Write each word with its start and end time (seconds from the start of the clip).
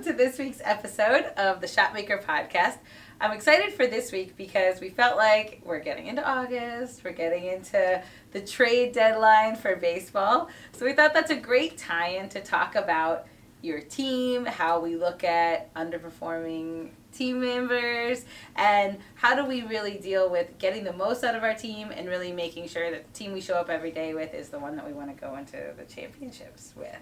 welcome 0.00 0.16
to 0.16 0.24
this 0.24 0.38
week's 0.38 0.62
episode 0.64 1.24
of 1.36 1.60
the 1.60 1.66
Shotmaker 1.66 2.24
podcast. 2.24 2.78
I'm 3.20 3.32
excited 3.32 3.74
for 3.74 3.86
this 3.86 4.12
week 4.12 4.34
because 4.34 4.80
we 4.80 4.88
felt 4.88 5.18
like 5.18 5.60
we're 5.62 5.80
getting 5.80 6.06
into 6.06 6.26
August, 6.26 7.04
we're 7.04 7.12
getting 7.12 7.44
into 7.44 8.02
the 8.32 8.40
trade 8.40 8.94
deadline 8.94 9.56
for 9.56 9.76
baseball. 9.76 10.48
So 10.72 10.86
we 10.86 10.94
thought 10.94 11.12
that's 11.12 11.30
a 11.30 11.36
great 11.36 11.76
tie 11.76 12.12
in 12.12 12.30
to 12.30 12.40
talk 12.40 12.76
about 12.76 13.26
your 13.60 13.82
team, 13.82 14.46
how 14.46 14.80
we 14.80 14.96
look 14.96 15.22
at 15.22 15.72
underperforming 15.74 16.92
team 17.12 17.40
members, 17.40 18.24
and 18.56 18.96
how 19.16 19.34
do 19.34 19.44
we 19.44 19.64
really 19.64 19.98
deal 19.98 20.30
with 20.30 20.56
getting 20.58 20.82
the 20.82 20.94
most 20.94 21.24
out 21.24 21.34
of 21.34 21.42
our 21.42 21.54
team 21.54 21.90
and 21.94 22.08
really 22.08 22.32
making 22.32 22.68
sure 22.68 22.90
that 22.90 23.06
the 23.06 23.18
team 23.18 23.34
we 23.34 23.40
show 23.42 23.56
up 23.56 23.68
every 23.68 23.90
day 23.90 24.14
with 24.14 24.32
is 24.32 24.48
the 24.48 24.58
one 24.58 24.76
that 24.76 24.86
we 24.86 24.94
want 24.94 25.14
to 25.14 25.20
go 25.20 25.36
into 25.36 25.74
the 25.76 25.84
championships 25.84 26.72
with. 26.74 26.96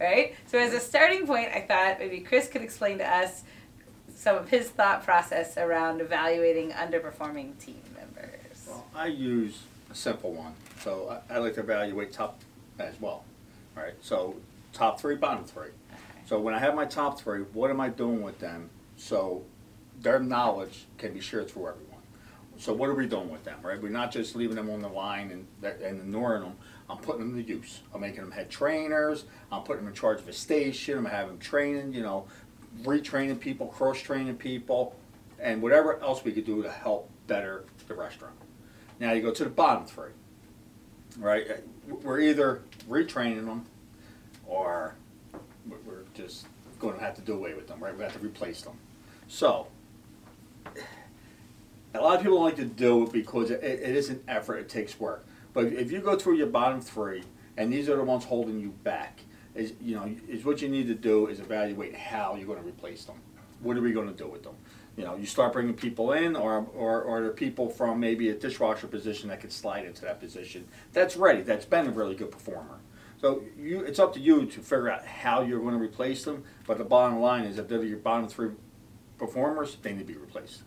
Right? 0.00 0.34
So, 0.46 0.58
as 0.58 0.72
a 0.72 0.80
starting 0.80 1.26
point, 1.26 1.50
I 1.54 1.60
thought 1.60 1.98
maybe 1.98 2.20
Chris 2.20 2.48
could 2.48 2.62
explain 2.62 2.98
to 2.98 3.08
us 3.08 3.44
some 4.14 4.36
of 4.36 4.48
his 4.48 4.68
thought 4.68 5.04
process 5.04 5.56
around 5.56 6.00
evaluating 6.00 6.70
underperforming 6.70 7.58
team 7.58 7.82
members. 7.94 8.66
Well, 8.68 8.86
I 8.94 9.06
use 9.06 9.62
a 9.90 9.94
simple 9.94 10.32
one. 10.32 10.54
So 10.80 11.20
I, 11.30 11.34
I 11.34 11.38
like 11.38 11.54
to 11.54 11.60
evaluate 11.60 12.12
top 12.12 12.40
as 12.78 13.00
well. 13.00 13.24
Right? 13.76 13.94
So 14.00 14.36
top 14.72 15.00
three, 15.00 15.16
bottom 15.16 15.44
three. 15.44 15.68
So 16.26 16.40
when 16.40 16.54
I 16.54 16.58
have 16.58 16.74
my 16.74 16.84
top 16.84 17.20
three, 17.20 17.40
what 17.52 17.70
am 17.70 17.80
I 17.80 17.88
doing 17.88 18.22
with 18.22 18.38
them 18.38 18.70
so 18.96 19.42
their 20.00 20.18
knowledge 20.20 20.86
can 20.98 21.12
be 21.12 21.20
shared 21.20 21.50
through 21.50 21.68
everyone? 21.68 21.88
So 22.58 22.72
what 22.72 22.88
are 22.88 22.94
we 22.94 23.06
doing 23.06 23.30
with 23.30 23.44
them, 23.44 23.58
right? 23.62 23.80
We're 23.82 23.88
not 23.88 24.12
just 24.12 24.36
leaving 24.36 24.56
them 24.56 24.70
on 24.70 24.80
the 24.80 24.88
line 24.88 25.30
and, 25.30 25.46
and 25.82 26.00
ignoring 26.00 26.42
them. 26.42 26.56
I'm 26.92 26.98
putting 26.98 27.20
them 27.20 27.42
to 27.42 27.48
use. 27.48 27.80
I'm 27.94 28.02
making 28.02 28.20
them 28.20 28.30
head 28.30 28.50
trainers. 28.50 29.24
I'm 29.50 29.62
putting 29.62 29.84
them 29.84 29.88
in 29.88 29.94
charge 29.94 30.20
of 30.20 30.28
a 30.28 30.32
station. 30.32 30.98
I'm 30.98 31.06
having 31.06 31.28
them 31.28 31.38
training, 31.38 31.94
you 31.94 32.02
know, 32.02 32.26
retraining 32.82 33.40
people, 33.40 33.68
cross 33.68 33.98
training 33.98 34.36
people, 34.36 34.94
and 35.40 35.62
whatever 35.62 35.98
else 36.00 36.22
we 36.22 36.32
could 36.32 36.44
do 36.44 36.62
to 36.62 36.70
help 36.70 37.08
better 37.26 37.64
the 37.88 37.94
restaurant. 37.94 38.34
Now 39.00 39.12
you 39.12 39.22
go 39.22 39.32
to 39.32 39.44
the 39.44 39.50
bottom 39.50 39.86
three, 39.86 40.10
right? 41.18 41.50
Uh, 41.50 41.94
we're 42.02 42.20
either 42.20 42.62
retraining 42.88 43.46
them 43.46 43.64
or 44.46 44.94
we're 45.66 46.04
just 46.14 46.46
going 46.78 46.94
to 46.94 47.00
have 47.00 47.14
to 47.14 47.22
do 47.22 47.32
away 47.32 47.54
with 47.54 47.68
them, 47.68 47.82
right? 47.82 47.96
We 47.96 48.02
have 48.02 48.12
to 48.12 48.18
replace 48.18 48.60
them. 48.60 48.74
So, 49.28 49.66
a 51.94 52.00
lot 52.00 52.16
of 52.16 52.22
people 52.22 52.42
like 52.42 52.56
to 52.56 52.66
do 52.66 53.04
it 53.04 53.12
because 53.12 53.50
it, 53.50 53.62
it 53.62 53.96
is 53.96 54.10
an 54.10 54.22
effort, 54.28 54.58
it 54.58 54.68
takes 54.68 55.00
work. 55.00 55.24
But 55.52 55.66
if 55.66 55.92
you 55.92 56.00
go 56.00 56.16
through 56.16 56.36
your 56.36 56.46
bottom 56.46 56.80
three, 56.80 57.24
and 57.56 57.72
these 57.72 57.88
are 57.88 57.96
the 57.96 58.04
ones 58.04 58.24
holding 58.24 58.58
you 58.58 58.70
back, 58.82 59.20
is 59.54 59.74
you 59.80 59.94
know, 59.94 60.10
is 60.28 60.44
what 60.44 60.62
you 60.62 60.68
need 60.68 60.86
to 60.88 60.94
do 60.94 61.26
is 61.26 61.40
evaluate 61.40 61.94
how 61.94 62.34
you're 62.36 62.46
going 62.46 62.60
to 62.60 62.66
replace 62.66 63.04
them. 63.04 63.16
What 63.60 63.76
are 63.76 63.80
we 63.80 63.92
going 63.92 64.08
to 64.08 64.14
do 64.14 64.26
with 64.26 64.42
them? 64.42 64.54
You 64.96 65.04
know, 65.04 65.16
you 65.16 65.26
start 65.26 65.52
bringing 65.52 65.74
people 65.74 66.12
in, 66.12 66.36
or 66.36 66.66
or 66.74 67.02
or 67.02 67.22
the 67.22 67.30
people 67.30 67.68
from 67.68 68.00
maybe 68.00 68.30
a 68.30 68.34
dishwasher 68.34 68.86
position 68.86 69.28
that 69.28 69.40
could 69.40 69.52
slide 69.52 69.84
into 69.84 70.02
that 70.02 70.20
position. 70.20 70.66
That's 70.92 71.16
ready. 71.16 71.42
That's 71.42 71.64
been 71.64 71.86
a 71.86 71.90
really 71.90 72.14
good 72.14 72.30
performer. 72.30 72.80
So 73.20 73.42
you, 73.56 73.80
it's 73.80 74.00
up 74.00 74.12
to 74.14 74.20
you 74.20 74.46
to 74.46 74.60
figure 74.60 74.90
out 74.90 75.06
how 75.06 75.42
you're 75.42 75.60
going 75.60 75.74
to 75.74 75.80
replace 75.80 76.24
them. 76.24 76.42
But 76.66 76.78
the 76.78 76.84
bottom 76.84 77.20
line 77.20 77.44
is, 77.44 77.56
if 77.56 77.68
they're 77.68 77.84
your 77.84 77.98
bottom 77.98 78.28
three 78.28 78.50
performers, 79.16 79.76
they 79.80 79.92
need 79.92 80.00
to 80.00 80.04
be 80.04 80.16
replaced. 80.18 80.62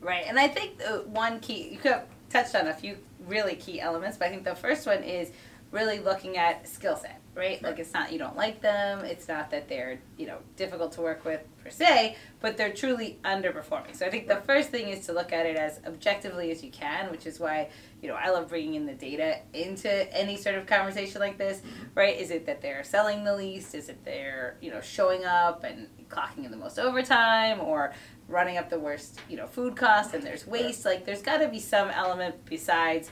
Right, 0.00 0.24
and 0.28 0.38
I 0.38 0.46
think 0.46 0.80
one 1.06 1.40
key 1.40 1.70
you 1.72 1.78
could 1.78 2.02
touched 2.30 2.54
on 2.54 2.68
a 2.68 2.74
few 2.74 2.98
really 3.26 3.56
key 3.56 3.80
elements, 3.80 4.16
but 4.16 4.28
I 4.28 4.30
think 4.30 4.44
the 4.44 4.54
first 4.54 4.86
one 4.86 5.02
is 5.02 5.32
really 5.70 5.98
looking 5.98 6.36
at 6.36 6.66
skill 6.68 6.96
set, 6.96 7.20
right? 7.34 7.62
Like 7.62 7.78
it's 7.78 7.92
not 7.92 8.12
you 8.12 8.18
don't 8.18 8.36
like 8.36 8.60
them, 8.60 9.04
it's 9.04 9.28
not 9.28 9.50
that 9.50 9.68
they're 9.68 9.98
you 10.16 10.26
know 10.26 10.38
difficult 10.56 10.92
to 10.92 11.00
work 11.00 11.24
with 11.24 11.42
per 11.62 11.70
se, 11.70 12.16
but 12.40 12.56
they're 12.56 12.72
truly 12.72 13.18
underperforming. 13.24 13.94
So 13.94 14.06
I 14.06 14.10
think 14.10 14.28
the 14.28 14.36
first 14.46 14.70
thing 14.70 14.88
is 14.88 15.06
to 15.06 15.12
look 15.12 15.32
at 15.32 15.44
it 15.44 15.56
as 15.56 15.80
objectively 15.86 16.50
as 16.50 16.62
you 16.62 16.70
can, 16.70 17.10
which 17.10 17.26
is 17.26 17.40
why 17.40 17.68
you 18.00 18.08
know 18.08 18.14
I 18.14 18.30
love 18.30 18.48
bringing 18.48 18.74
in 18.74 18.86
the 18.86 18.94
data 18.94 19.40
into 19.52 19.90
any 20.16 20.36
sort 20.36 20.54
of 20.54 20.66
conversation 20.66 21.20
like 21.20 21.36
this, 21.36 21.58
mm-hmm. 21.58 21.84
right? 21.94 22.16
Is 22.16 22.30
it 22.30 22.46
that 22.46 22.62
they're 22.62 22.84
selling 22.84 23.24
the 23.24 23.34
least? 23.34 23.74
Is 23.74 23.88
it 23.88 24.04
they're 24.04 24.56
you 24.60 24.70
know 24.70 24.80
showing 24.80 25.24
up 25.24 25.64
and 25.64 25.88
clocking 26.08 26.44
in 26.44 26.50
the 26.52 26.56
most 26.56 26.78
overtime, 26.78 27.60
or 27.60 27.92
running 28.28 28.56
up 28.58 28.70
the 28.70 28.78
worst 28.78 29.20
you 29.28 29.36
know 29.36 29.46
food 29.46 29.76
costs 29.76 30.14
and 30.14 30.22
there's 30.22 30.46
waste? 30.46 30.84
Like 30.84 31.04
there's 31.04 31.22
got 31.22 31.38
to 31.38 31.48
be 31.48 31.60
some 31.60 31.88
element 31.90 32.44
besides 32.44 33.10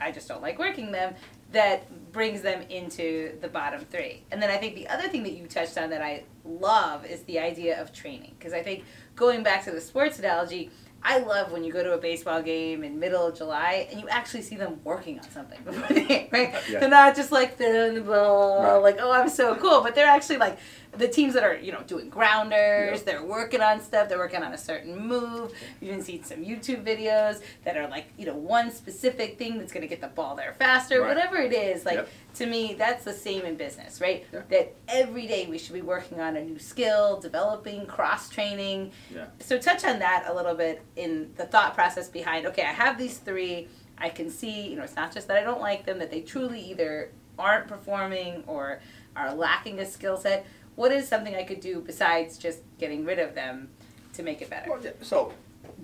I 0.00 0.10
just 0.10 0.28
don't 0.28 0.42
like 0.42 0.58
working 0.58 0.92
them 0.92 1.14
that 1.52 2.12
brings 2.12 2.42
them 2.42 2.62
into 2.68 3.38
the 3.40 3.48
bottom 3.48 3.84
three. 3.90 4.24
And 4.30 4.42
then 4.42 4.50
I 4.50 4.56
think 4.56 4.74
the 4.74 4.88
other 4.88 5.08
thing 5.08 5.22
that 5.22 5.32
you 5.32 5.46
touched 5.46 5.78
on 5.78 5.90
that 5.90 6.02
I 6.02 6.24
love 6.44 7.06
is 7.06 7.22
the 7.22 7.38
idea 7.38 7.80
of 7.80 7.92
training. 7.92 8.34
Because 8.38 8.52
I 8.52 8.62
think 8.62 8.84
going 9.16 9.42
back 9.42 9.64
to 9.64 9.70
the 9.70 9.80
sports 9.80 10.18
analogy, 10.18 10.70
I 11.04 11.18
love 11.18 11.50
when 11.50 11.64
you 11.64 11.72
go 11.72 11.82
to 11.82 11.94
a 11.94 11.98
baseball 11.98 12.42
game 12.42 12.84
in 12.84 12.98
middle 12.98 13.26
of 13.26 13.36
July 13.36 13.88
and 13.90 14.00
you 14.00 14.08
actually 14.08 14.42
see 14.42 14.56
them 14.56 14.80
working 14.84 15.18
on 15.18 15.28
something 15.30 15.60
before 15.64 15.94
the 15.94 16.04
game, 16.04 16.28
right? 16.30 16.54
Yeah. 16.70 16.80
They're 16.80 16.88
not 16.88 17.16
just 17.16 17.32
like 17.32 17.58
throwing 17.58 17.94
the 17.94 18.02
ball, 18.02 18.62
right. 18.62 18.76
like, 18.76 18.98
oh, 19.00 19.10
I'm 19.10 19.28
so 19.28 19.56
cool, 19.56 19.82
but 19.82 19.94
they're 19.94 20.06
actually 20.06 20.38
like 20.38 20.58
the 20.92 21.08
teams 21.08 21.32
that 21.34 21.42
are 21.42 21.54
you 21.54 21.72
know 21.72 21.82
doing 21.86 22.08
grounders 22.08 22.98
yep. 22.98 23.04
they're 23.04 23.24
working 23.24 23.60
on 23.60 23.80
stuff 23.80 24.08
they're 24.08 24.18
working 24.18 24.42
on 24.42 24.52
a 24.52 24.58
certain 24.58 24.98
move 25.06 25.52
you 25.80 25.88
even 25.88 26.02
see 26.02 26.20
some 26.22 26.38
youtube 26.38 26.84
videos 26.84 27.40
that 27.64 27.76
are 27.76 27.88
like 27.88 28.06
you 28.18 28.26
know 28.26 28.34
one 28.34 28.70
specific 28.70 29.38
thing 29.38 29.58
that's 29.58 29.72
going 29.72 29.82
to 29.82 29.88
get 29.88 30.00
the 30.00 30.08
ball 30.08 30.36
there 30.36 30.54
faster 30.58 31.00
right. 31.00 31.08
whatever 31.08 31.36
it 31.36 31.52
is 31.52 31.84
like 31.84 31.96
yep. 31.96 32.08
to 32.34 32.46
me 32.46 32.74
that's 32.74 33.04
the 33.04 33.12
same 33.12 33.42
in 33.42 33.56
business 33.56 34.00
right 34.00 34.26
yeah. 34.32 34.40
that 34.50 34.74
every 34.88 35.26
day 35.26 35.46
we 35.46 35.58
should 35.58 35.74
be 35.74 35.82
working 35.82 36.20
on 36.20 36.36
a 36.36 36.44
new 36.44 36.58
skill 36.58 37.18
developing 37.20 37.86
cross 37.86 38.28
training 38.28 38.90
yeah. 39.14 39.26
so 39.40 39.58
touch 39.58 39.84
on 39.84 39.98
that 39.98 40.24
a 40.28 40.34
little 40.34 40.54
bit 40.54 40.82
in 40.96 41.32
the 41.36 41.44
thought 41.44 41.74
process 41.74 42.08
behind 42.08 42.46
okay 42.46 42.62
i 42.62 42.72
have 42.72 42.98
these 42.98 43.18
three 43.18 43.66
i 43.96 44.10
can 44.10 44.30
see 44.30 44.68
you 44.68 44.76
know 44.76 44.82
it's 44.82 44.96
not 44.96 45.12
just 45.12 45.26
that 45.26 45.38
i 45.38 45.42
don't 45.42 45.60
like 45.60 45.86
them 45.86 45.98
that 45.98 46.10
they 46.10 46.20
truly 46.20 46.60
either 46.60 47.10
aren't 47.38 47.66
performing 47.66 48.44
or 48.46 48.80
are 49.16 49.34
lacking 49.34 49.78
a 49.78 49.86
skill 49.86 50.16
set 50.16 50.46
what 50.76 50.92
is 50.92 51.08
something 51.08 51.34
I 51.34 51.44
could 51.44 51.60
do 51.60 51.80
besides 51.80 52.38
just 52.38 52.60
getting 52.78 53.04
rid 53.04 53.18
of 53.18 53.34
them 53.34 53.68
to 54.14 54.22
make 54.22 54.42
it 54.42 54.50
better? 54.50 54.70
Well, 54.70 54.80
so, 55.02 55.32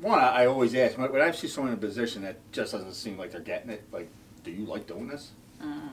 one, 0.00 0.19
I 0.19 0.47
always 0.47 0.75
ask 0.75 0.97
when 0.99 1.21
I 1.21 1.31
see 1.31 1.49
someone 1.49 1.72
in 1.72 1.78
a 1.78 1.81
position 1.81 2.22
that 2.22 2.37
just 2.53 2.72
doesn't 2.72 2.94
seem 2.94 3.19
like 3.19 3.31
they're 3.31 3.41
getting 3.41 3.71
it, 3.71 3.84
like, 3.93 4.09
do 4.44 4.50
you 4.50 4.65
like 4.65 4.87
doing 4.87 5.09
this? 5.09 5.32
Mm-hmm. 5.62 5.88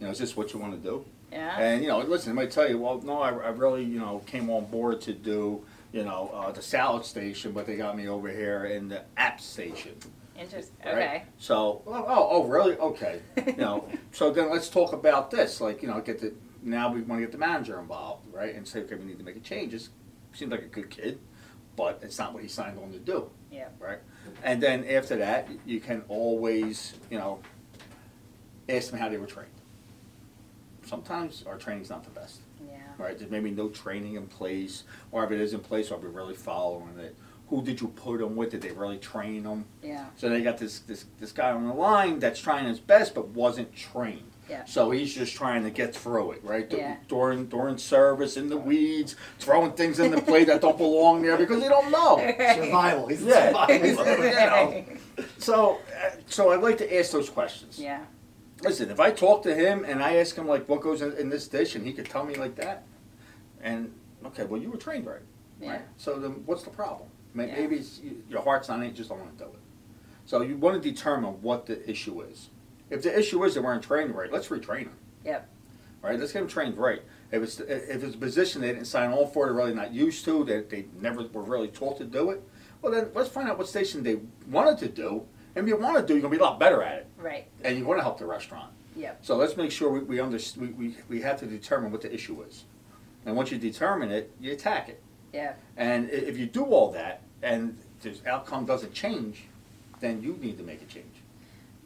You 0.00 0.06
know, 0.06 0.12
is 0.12 0.18
this 0.18 0.36
what 0.36 0.52
you 0.52 0.60
want 0.60 0.80
to 0.80 0.88
do? 0.88 1.04
Yeah. 1.32 1.58
And 1.58 1.82
you 1.82 1.88
know, 1.88 1.98
listen, 1.98 2.34
they 2.34 2.42
might 2.42 2.50
tell 2.50 2.68
you, 2.68 2.78
well, 2.78 3.00
no, 3.00 3.20
I, 3.20 3.30
I 3.30 3.48
really, 3.48 3.82
you 3.82 3.98
know, 3.98 4.22
came 4.26 4.48
on 4.50 4.66
board 4.66 5.00
to 5.02 5.12
do, 5.12 5.64
you 5.92 6.04
know, 6.04 6.30
uh, 6.32 6.52
the 6.52 6.62
salad 6.62 7.04
station, 7.04 7.52
but 7.52 7.66
they 7.66 7.76
got 7.76 7.96
me 7.96 8.08
over 8.08 8.28
here 8.28 8.66
in 8.66 8.88
the 8.88 9.02
app 9.16 9.40
station. 9.40 9.96
Interesting. 10.38 10.76
Right? 10.84 10.94
Okay. 10.94 11.22
So, 11.38 11.82
oh, 11.86 12.04
oh, 12.06 12.28
oh, 12.30 12.44
really? 12.44 12.76
Okay. 12.76 13.20
you 13.46 13.56
know, 13.56 13.88
so 14.12 14.30
then 14.30 14.50
let's 14.50 14.68
talk 14.68 14.92
about 14.92 15.30
this. 15.30 15.60
Like, 15.60 15.82
you 15.82 15.88
know, 15.88 16.00
get 16.00 16.20
the 16.20 16.34
now 16.66 16.92
we 16.92 17.00
want 17.02 17.20
to 17.20 17.26
get 17.26 17.32
the 17.32 17.38
manager 17.38 17.78
involved, 17.78 18.22
right? 18.32 18.54
And 18.54 18.66
say, 18.66 18.80
okay, 18.80 18.96
we 18.96 19.04
need 19.04 19.18
to 19.18 19.24
make 19.24 19.36
a 19.36 19.40
changes. 19.40 19.90
Seems 20.32 20.50
like 20.50 20.62
a 20.62 20.66
good 20.66 20.90
kid, 20.90 21.18
but 21.76 22.00
it's 22.02 22.18
not 22.18 22.34
what 22.34 22.42
he 22.42 22.48
signed 22.48 22.78
on 22.78 22.92
to 22.92 22.98
do. 22.98 23.30
Yeah. 23.50 23.68
Right. 23.78 24.00
And 24.42 24.62
then 24.62 24.84
after 24.84 25.16
that, 25.16 25.48
you 25.64 25.80
can 25.80 26.02
always, 26.08 26.94
you 27.10 27.18
know, 27.18 27.40
ask 28.68 28.90
them 28.90 28.98
how 28.98 29.08
they 29.08 29.16
were 29.16 29.26
trained. 29.26 29.48
Sometimes 30.84 31.44
our 31.46 31.56
training's 31.56 31.88
not 31.88 32.04
the 32.04 32.10
best. 32.10 32.40
Yeah. 32.68 32.76
Right. 32.98 33.18
There's 33.18 33.30
maybe 33.30 33.50
no 33.50 33.68
training 33.68 34.14
in 34.14 34.26
place, 34.26 34.84
or 35.12 35.24
if 35.24 35.30
it 35.30 35.40
is 35.40 35.54
in 35.54 35.60
place, 35.60 35.90
are 35.90 35.98
we 35.98 36.08
really 36.08 36.34
following 36.34 36.98
it? 36.98 37.16
Who 37.48 37.62
did 37.62 37.80
you 37.80 37.88
put 37.88 38.18
them 38.18 38.34
with? 38.34 38.50
Did 38.50 38.62
they 38.62 38.72
really 38.72 38.98
train 38.98 39.44
them? 39.44 39.66
Yeah. 39.82 40.06
So 40.16 40.28
they 40.28 40.42
got 40.42 40.58
this 40.58 40.80
this 40.80 41.06
this 41.20 41.30
guy 41.30 41.52
on 41.52 41.66
the 41.66 41.74
line 41.74 42.18
that's 42.18 42.40
trying 42.40 42.66
his 42.66 42.80
best 42.80 43.14
but 43.14 43.28
wasn't 43.28 43.74
trained. 43.74 44.32
Yeah. 44.48 44.64
So 44.64 44.90
he's 44.90 45.12
just 45.14 45.34
trying 45.34 45.64
to 45.64 45.70
get 45.70 45.94
through 45.94 46.32
it, 46.32 46.44
right? 46.44 46.70
Yeah. 46.70 46.96
During 47.08 47.46
during 47.46 47.78
service 47.78 48.36
in 48.36 48.48
the 48.48 48.56
weeds, 48.56 49.16
throwing 49.38 49.72
things 49.72 49.98
in 49.98 50.10
the 50.10 50.20
plate 50.20 50.46
that 50.46 50.60
don't 50.60 50.78
belong 50.78 51.22
there 51.22 51.36
because 51.36 51.62
he 51.62 51.68
don't 51.68 51.90
know. 51.90 52.18
Survival. 52.38 53.08
He's 53.08 53.22
yeah. 53.22 53.46
survival. 53.46 53.86
you 54.24 54.32
know. 54.32 54.84
So 55.38 55.80
uh, 56.04 56.10
so 56.26 56.52
I'd 56.52 56.62
like 56.62 56.78
to 56.78 56.98
ask 56.98 57.10
those 57.10 57.28
questions. 57.28 57.78
Yeah. 57.78 58.04
Listen, 58.62 58.90
if 58.90 59.00
I 59.00 59.10
talk 59.10 59.42
to 59.42 59.54
him 59.54 59.84
and 59.84 60.02
I 60.02 60.16
ask 60.16 60.36
him 60.36 60.46
like 60.46 60.68
what 60.68 60.80
goes 60.80 61.02
in, 61.02 61.12
in 61.16 61.28
this 61.28 61.48
dish 61.48 61.74
and 61.74 61.84
he 61.84 61.92
could 61.92 62.06
tell 62.06 62.24
me 62.24 62.36
like 62.36 62.54
that, 62.56 62.84
and 63.60 63.92
okay, 64.26 64.44
well 64.44 64.60
you 64.60 64.70
were 64.70 64.78
trained 64.78 65.06
right. 65.06 65.22
Yeah. 65.60 65.72
Right? 65.72 65.82
So 65.96 66.18
then 66.18 66.42
what's 66.46 66.62
the 66.62 66.70
problem? 66.70 67.08
Maybe 67.34 67.76
yeah. 67.76 68.12
your 68.30 68.42
heart's 68.42 68.68
not 68.68 68.78
in, 68.78 68.84
it, 68.84 68.88
you 68.88 68.92
just 68.94 69.10
don't 69.10 69.18
want 69.18 69.36
to 69.36 69.44
do 69.44 69.50
it. 69.50 69.58
So 70.24 70.40
you 70.40 70.56
want 70.56 70.82
to 70.82 70.90
determine 70.90 71.42
what 71.42 71.66
the 71.66 71.88
issue 71.88 72.22
is. 72.22 72.48
If 72.90 73.02
the 73.02 73.18
issue 73.18 73.42
is 73.44 73.54
they 73.54 73.60
weren't 73.60 73.82
trained 73.82 74.14
right, 74.14 74.32
let's 74.32 74.48
retrain 74.48 74.84
them. 74.84 74.98
Yep. 75.24 75.48
Right, 76.02 76.18
let's 76.20 76.32
get 76.32 76.40
them 76.40 76.48
trained 76.48 76.76
right. 76.76 77.02
If 77.32 77.42
it's 77.42 77.58
if 77.58 78.04
it's 78.04 78.14
a 78.14 78.18
position 78.18 78.60
they 78.60 78.68
didn't 78.68 78.84
sign 78.84 79.10
on 79.10 79.30
for, 79.32 79.46
they're 79.46 79.54
really 79.54 79.74
not 79.74 79.92
used 79.92 80.24
to, 80.26 80.44
that 80.44 80.70
they, 80.70 80.82
they 80.82 80.88
never 81.00 81.24
were 81.24 81.42
really 81.42 81.68
taught 81.68 81.98
to 81.98 82.04
do 82.04 82.30
it. 82.30 82.42
Well, 82.80 82.92
then 82.92 83.08
let's 83.14 83.28
find 83.28 83.48
out 83.48 83.58
what 83.58 83.68
station 83.68 84.02
they 84.04 84.20
wanted 84.48 84.78
to 84.78 84.88
do, 84.88 85.26
and 85.54 85.64
if 85.64 85.68
you 85.68 85.76
want 85.76 85.96
to 85.96 86.06
do, 86.06 86.14
you're 86.14 86.22
gonna 86.22 86.36
be 86.36 86.38
a 86.38 86.44
lot 86.44 86.60
better 86.60 86.82
at 86.82 86.98
it. 86.98 87.06
Right. 87.18 87.48
And 87.64 87.76
you 87.76 87.84
want 87.84 87.98
to 87.98 88.02
help 88.02 88.18
the 88.18 88.26
restaurant. 88.26 88.70
Yeah. 88.94 89.12
So 89.22 89.36
let's 89.36 89.56
make 89.56 89.72
sure 89.72 89.90
we 89.90 90.00
we, 90.00 90.20
under, 90.20 90.38
we, 90.58 90.68
we 90.68 90.96
we 91.08 91.20
have 91.22 91.40
to 91.40 91.46
determine 91.46 91.90
what 91.90 92.02
the 92.02 92.14
issue 92.14 92.40
is. 92.42 92.64
And 93.24 93.34
once 93.34 93.50
you 93.50 93.58
determine 93.58 94.12
it, 94.12 94.30
you 94.40 94.52
attack 94.52 94.88
it. 94.88 95.02
Yeah. 95.32 95.54
And 95.76 96.08
if 96.10 96.38
you 96.38 96.46
do 96.46 96.64
all 96.64 96.92
that 96.92 97.22
and 97.42 97.76
the 98.02 98.16
outcome 98.26 98.64
doesn't 98.64 98.94
change, 98.94 99.44
then 99.98 100.22
you 100.22 100.38
need 100.40 100.56
to 100.58 100.64
make 100.64 100.80
a 100.82 100.84
change. 100.84 101.22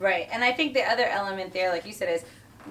Right, 0.01 0.29
and 0.33 0.43
I 0.43 0.51
think 0.53 0.73
the 0.73 0.83
other 0.83 1.05
element 1.05 1.53
there, 1.53 1.69
like 1.71 1.85
you 1.87 1.93
said, 1.93 2.09
is 2.09 2.25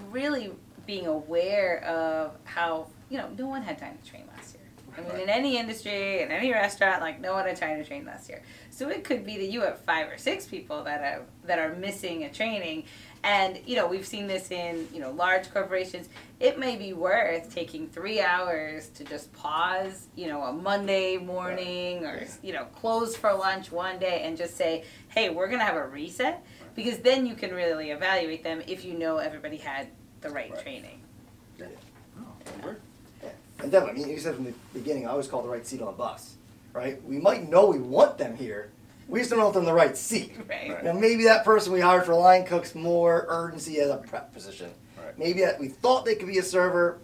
really 0.09 0.51
being 0.87 1.05
aware 1.05 1.83
of 1.83 2.31
how 2.43 2.87
you 3.09 3.19
know 3.19 3.29
no 3.37 3.45
one 3.47 3.61
had 3.61 3.77
time 3.77 3.97
to 4.03 4.09
train 4.09 4.23
last 4.35 4.55
year. 4.55 4.63
I 4.97 5.01
mean, 5.01 5.09
Right. 5.11 5.21
in 5.21 5.29
any 5.29 5.55
industry, 5.57 6.21
in 6.23 6.31
any 6.31 6.51
restaurant, 6.51 7.01
like 7.01 7.21
no 7.21 7.33
one 7.33 7.45
had 7.45 7.55
time 7.55 7.77
to 7.81 7.87
train 7.87 8.03
last 8.05 8.27
year. 8.29 8.41
So 8.71 8.89
it 8.89 9.03
could 9.03 9.25
be 9.25 9.37
that 9.37 9.45
you 9.51 9.61
have 9.61 9.79
five 9.81 10.09
or 10.11 10.17
six 10.17 10.47
people 10.47 10.83
that 10.85 11.01
are 11.01 11.21
that 11.45 11.59
are 11.59 11.75
missing 11.75 12.23
a 12.23 12.29
training, 12.33 12.85
and 13.23 13.59
you 13.67 13.75
know 13.75 13.85
we've 13.85 14.07
seen 14.07 14.25
this 14.25 14.49
in 14.49 14.87
you 14.91 14.99
know 14.99 15.11
large 15.11 15.51
corporations. 15.53 16.09
It 16.39 16.57
may 16.57 16.77
be 16.77 16.93
worth 16.93 17.53
taking 17.53 17.87
three 17.89 18.21
hours 18.21 18.87
to 18.95 19.03
just 19.03 19.31
pause, 19.33 20.07
you 20.15 20.27
know, 20.27 20.41
a 20.41 20.51
Monday 20.53 21.17
morning 21.17 22.05
or 22.05 22.21
Yeah. 22.21 22.27
you 22.41 22.53
know 22.53 22.65
close 22.81 23.15
for 23.15 23.31
lunch 23.35 23.71
one 23.71 23.99
day 23.99 24.23
and 24.23 24.35
just 24.35 24.57
say, 24.57 24.83
hey, 25.09 25.29
we're 25.29 25.47
gonna 25.47 25.63
have 25.65 25.75
a 25.75 25.85
reset 25.85 26.43
because 26.83 26.99
then 26.99 27.25
you 27.25 27.35
can 27.35 27.53
really 27.53 27.91
evaluate 27.91 28.43
them 28.43 28.61
if 28.67 28.85
you 28.85 28.93
know 28.93 29.17
everybody 29.17 29.57
had 29.57 29.87
the 30.21 30.29
right, 30.29 30.51
Right. 30.51 30.61
training. 30.61 31.01
Oh, 31.61 32.23
we're- 32.63 32.75
Yeah. 33.21 33.29
And 33.61 33.71
definitely, 33.71 34.03
I 34.03 34.05
mean, 34.05 34.15
you 34.15 34.19
said 34.21 34.35
from 34.35 34.45
the 34.45 34.53
beginning, 34.73 35.05
I 35.07 35.11
always 35.11 35.27
call 35.27 35.41
the 35.41 35.49
right 35.49 35.65
seat 35.65 35.81
on 35.81 35.87
the 35.87 35.91
bus, 35.93 36.35
right? 36.73 37.03
We 37.05 37.17
might 37.17 37.49
know 37.49 37.65
we 37.67 37.79
want 37.79 38.17
them 38.17 38.35
here, 38.37 38.69
we 39.09 39.19
just 39.19 39.31
don't 39.31 39.39
know 39.39 39.47
if 39.47 39.53
they're 39.53 39.61
in 39.61 39.65
the 39.65 39.73
right 39.73 39.97
seat. 39.97 40.33
Right. 40.47 40.69
Right. 40.69 40.83
Now, 40.83 40.93
maybe 40.93 41.23
that 41.25 41.43
person 41.43 41.73
we 41.73 41.81
hired 41.81 42.05
for 42.05 42.13
line 42.15 42.45
cooks 42.45 42.75
more 42.75 43.25
urgency 43.27 43.79
as 43.81 43.89
a 43.89 43.97
prep 43.97 44.33
position. 44.33 44.69
Right. 44.97 45.17
Maybe 45.17 45.41
that 45.41 45.59
we 45.59 45.67
thought 45.67 46.05
they 46.05 46.15
could 46.15 46.27
be 46.27 46.37
a 46.37 46.43
server, 46.43 46.99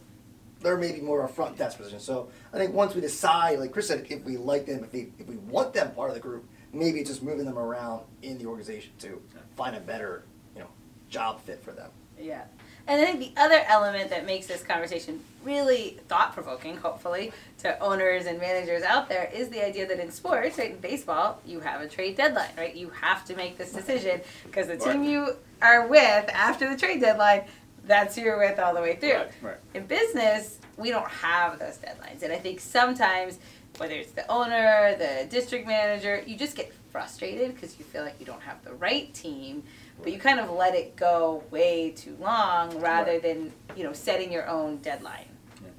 they're 0.61 0.77
maybe 0.77 1.01
more 1.01 1.21
of 1.23 1.29
a 1.29 1.33
front 1.33 1.57
desk 1.57 1.77
position. 1.77 1.99
So 1.99 2.29
I 2.53 2.57
think 2.57 2.73
once 2.73 2.95
we 2.95 3.01
decide, 3.01 3.59
like 3.59 3.71
Chris 3.73 3.87
said, 3.87 4.05
if 4.09 4.23
we 4.23 4.37
like 4.37 4.65
them, 4.67 4.83
if, 4.83 4.91
they, 4.91 5.07
if 5.19 5.27
we 5.27 5.35
want 5.37 5.73
them 5.73 5.91
part 5.91 6.09
of 6.09 6.15
the 6.15 6.21
group, 6.21 6.45
maybe 6.75 7.03
just 7.03 7.23
moving 7.23 7.45
them 7.45 7.57
around 7.57 8.01
in 8.21 8.37
the 8.37 8.45
organization 8.45 8.91
to 8.99 9.21
find 9.55 9.75
a 9.75 9.79
better, 9.79 10.23
you 10.53 10.61
know, 10.61 10.67
job 11.09 11.41
fit 11.41 11.63
for 11.63 11.71
them. 11.71 11.89
Yeah. 12.19 12.43
And 12.87 13.01
I 13.01 13.05
think 13.05 13.19
the 13.19 13.41
other 13.41 13.63
element 13.67 14.11
that 14.11 14.27
makes 14.27 14.45
this 14.45 14.61
conversation 14.61 15.19
really 15.43 15.97
thought 16.07 16.33
provoking, 16.33 16.77
hopefully, 16.77 17.31
to 17.59 17.79
owners 17.79 18.27
and 18.27 18.39
managers 18.39 18.83
out 18.83 19.09
there 19.09 19.31
is 19.33 19.49
the 19.49 19.65
idea 19.65 19.87
that 19.87 19.99
in 19.99 20.11
sports, 20.11 20.59
right, 20.59 20.71
in 20.71 20.77
baseball, 20.77 21.41
you 21.45 21.59
have 21.61 21.81
a 21.81 21.87
trade 21.87 22.15
deadline, 22.15 22.51
right? 22.55 22.75
You 22.75 22.91
have 23.01 23.25
to 23.25 23.35
make 23.35 23.57
this 23.57 23.71
decision 23.73 24.21
because 24.43 24.67
the 24.67 24.77
team 24.77 25.01
Right. 25.01 25.09
you 25.09 25.35
are 25.63 25.87
with 25.87 26.29
after 26.29 26.69
the 26.69 26.77
trade 26.77 27.01
deadline, 27.01 27.45
that's 27.85 28.15
who 28.15 28.21
you're 28.21 28.37
with 28.37 28.59
all 28.59 28.73
the 28.75 28.81
way 28.81 28.97
through. 28.97 29.13
Right, 29.13 29.31
right. 29.41 29.57
In 29.73 29.85
business, 29.87 30.59
we 30.77 30.91
don't 30.91 31.09
have 31.09 31.57
those 31.57 31.77
deadlines. 31.77 32.21
And 32.21 32.31
I 32.31 32.37
think 32.37 32.59
sometimes, 32.59 33.39
whether 33.77 33.93
it's 33.95 34.11
the 34.11 34.29
owner, 34.31 34.95
the 34.97 35.27
district 35.29 35.67
manager, 35.67 36.23
you 36.25 36.37
just 36.37 36.55
get 36.55 36.73
frustrated 36.91 37.53
because 37.53 37.77
you 37.77 37.85
feel 37.85 38.03
like 38.03 38.15
you 38.19 38.25
don't 38.25 38.41
have 38.41 38.63
the 38.63 38.73
right 38.73 39.13
team, 39.13 39.63
but 40.01 40.11
you 40.11 40.19
kind 40.19 40.39
of 40.39 40.49
let 40.49 40.75
it 40.75 40.95
go 40.95 41.43
way 41.51 41.91
too 41.91 42.15
long 42.19 42.79
rather 42.79 43.13
Right. 43.13 43.21
than, 43.21 43.51
you 43.75 43.83
know, 43.83 43.93
setting 43.93 44.31
your 44.31 44.47
own 44.47 44.77
deadline. 44.77 45.25
Yeah. 45.61 45.69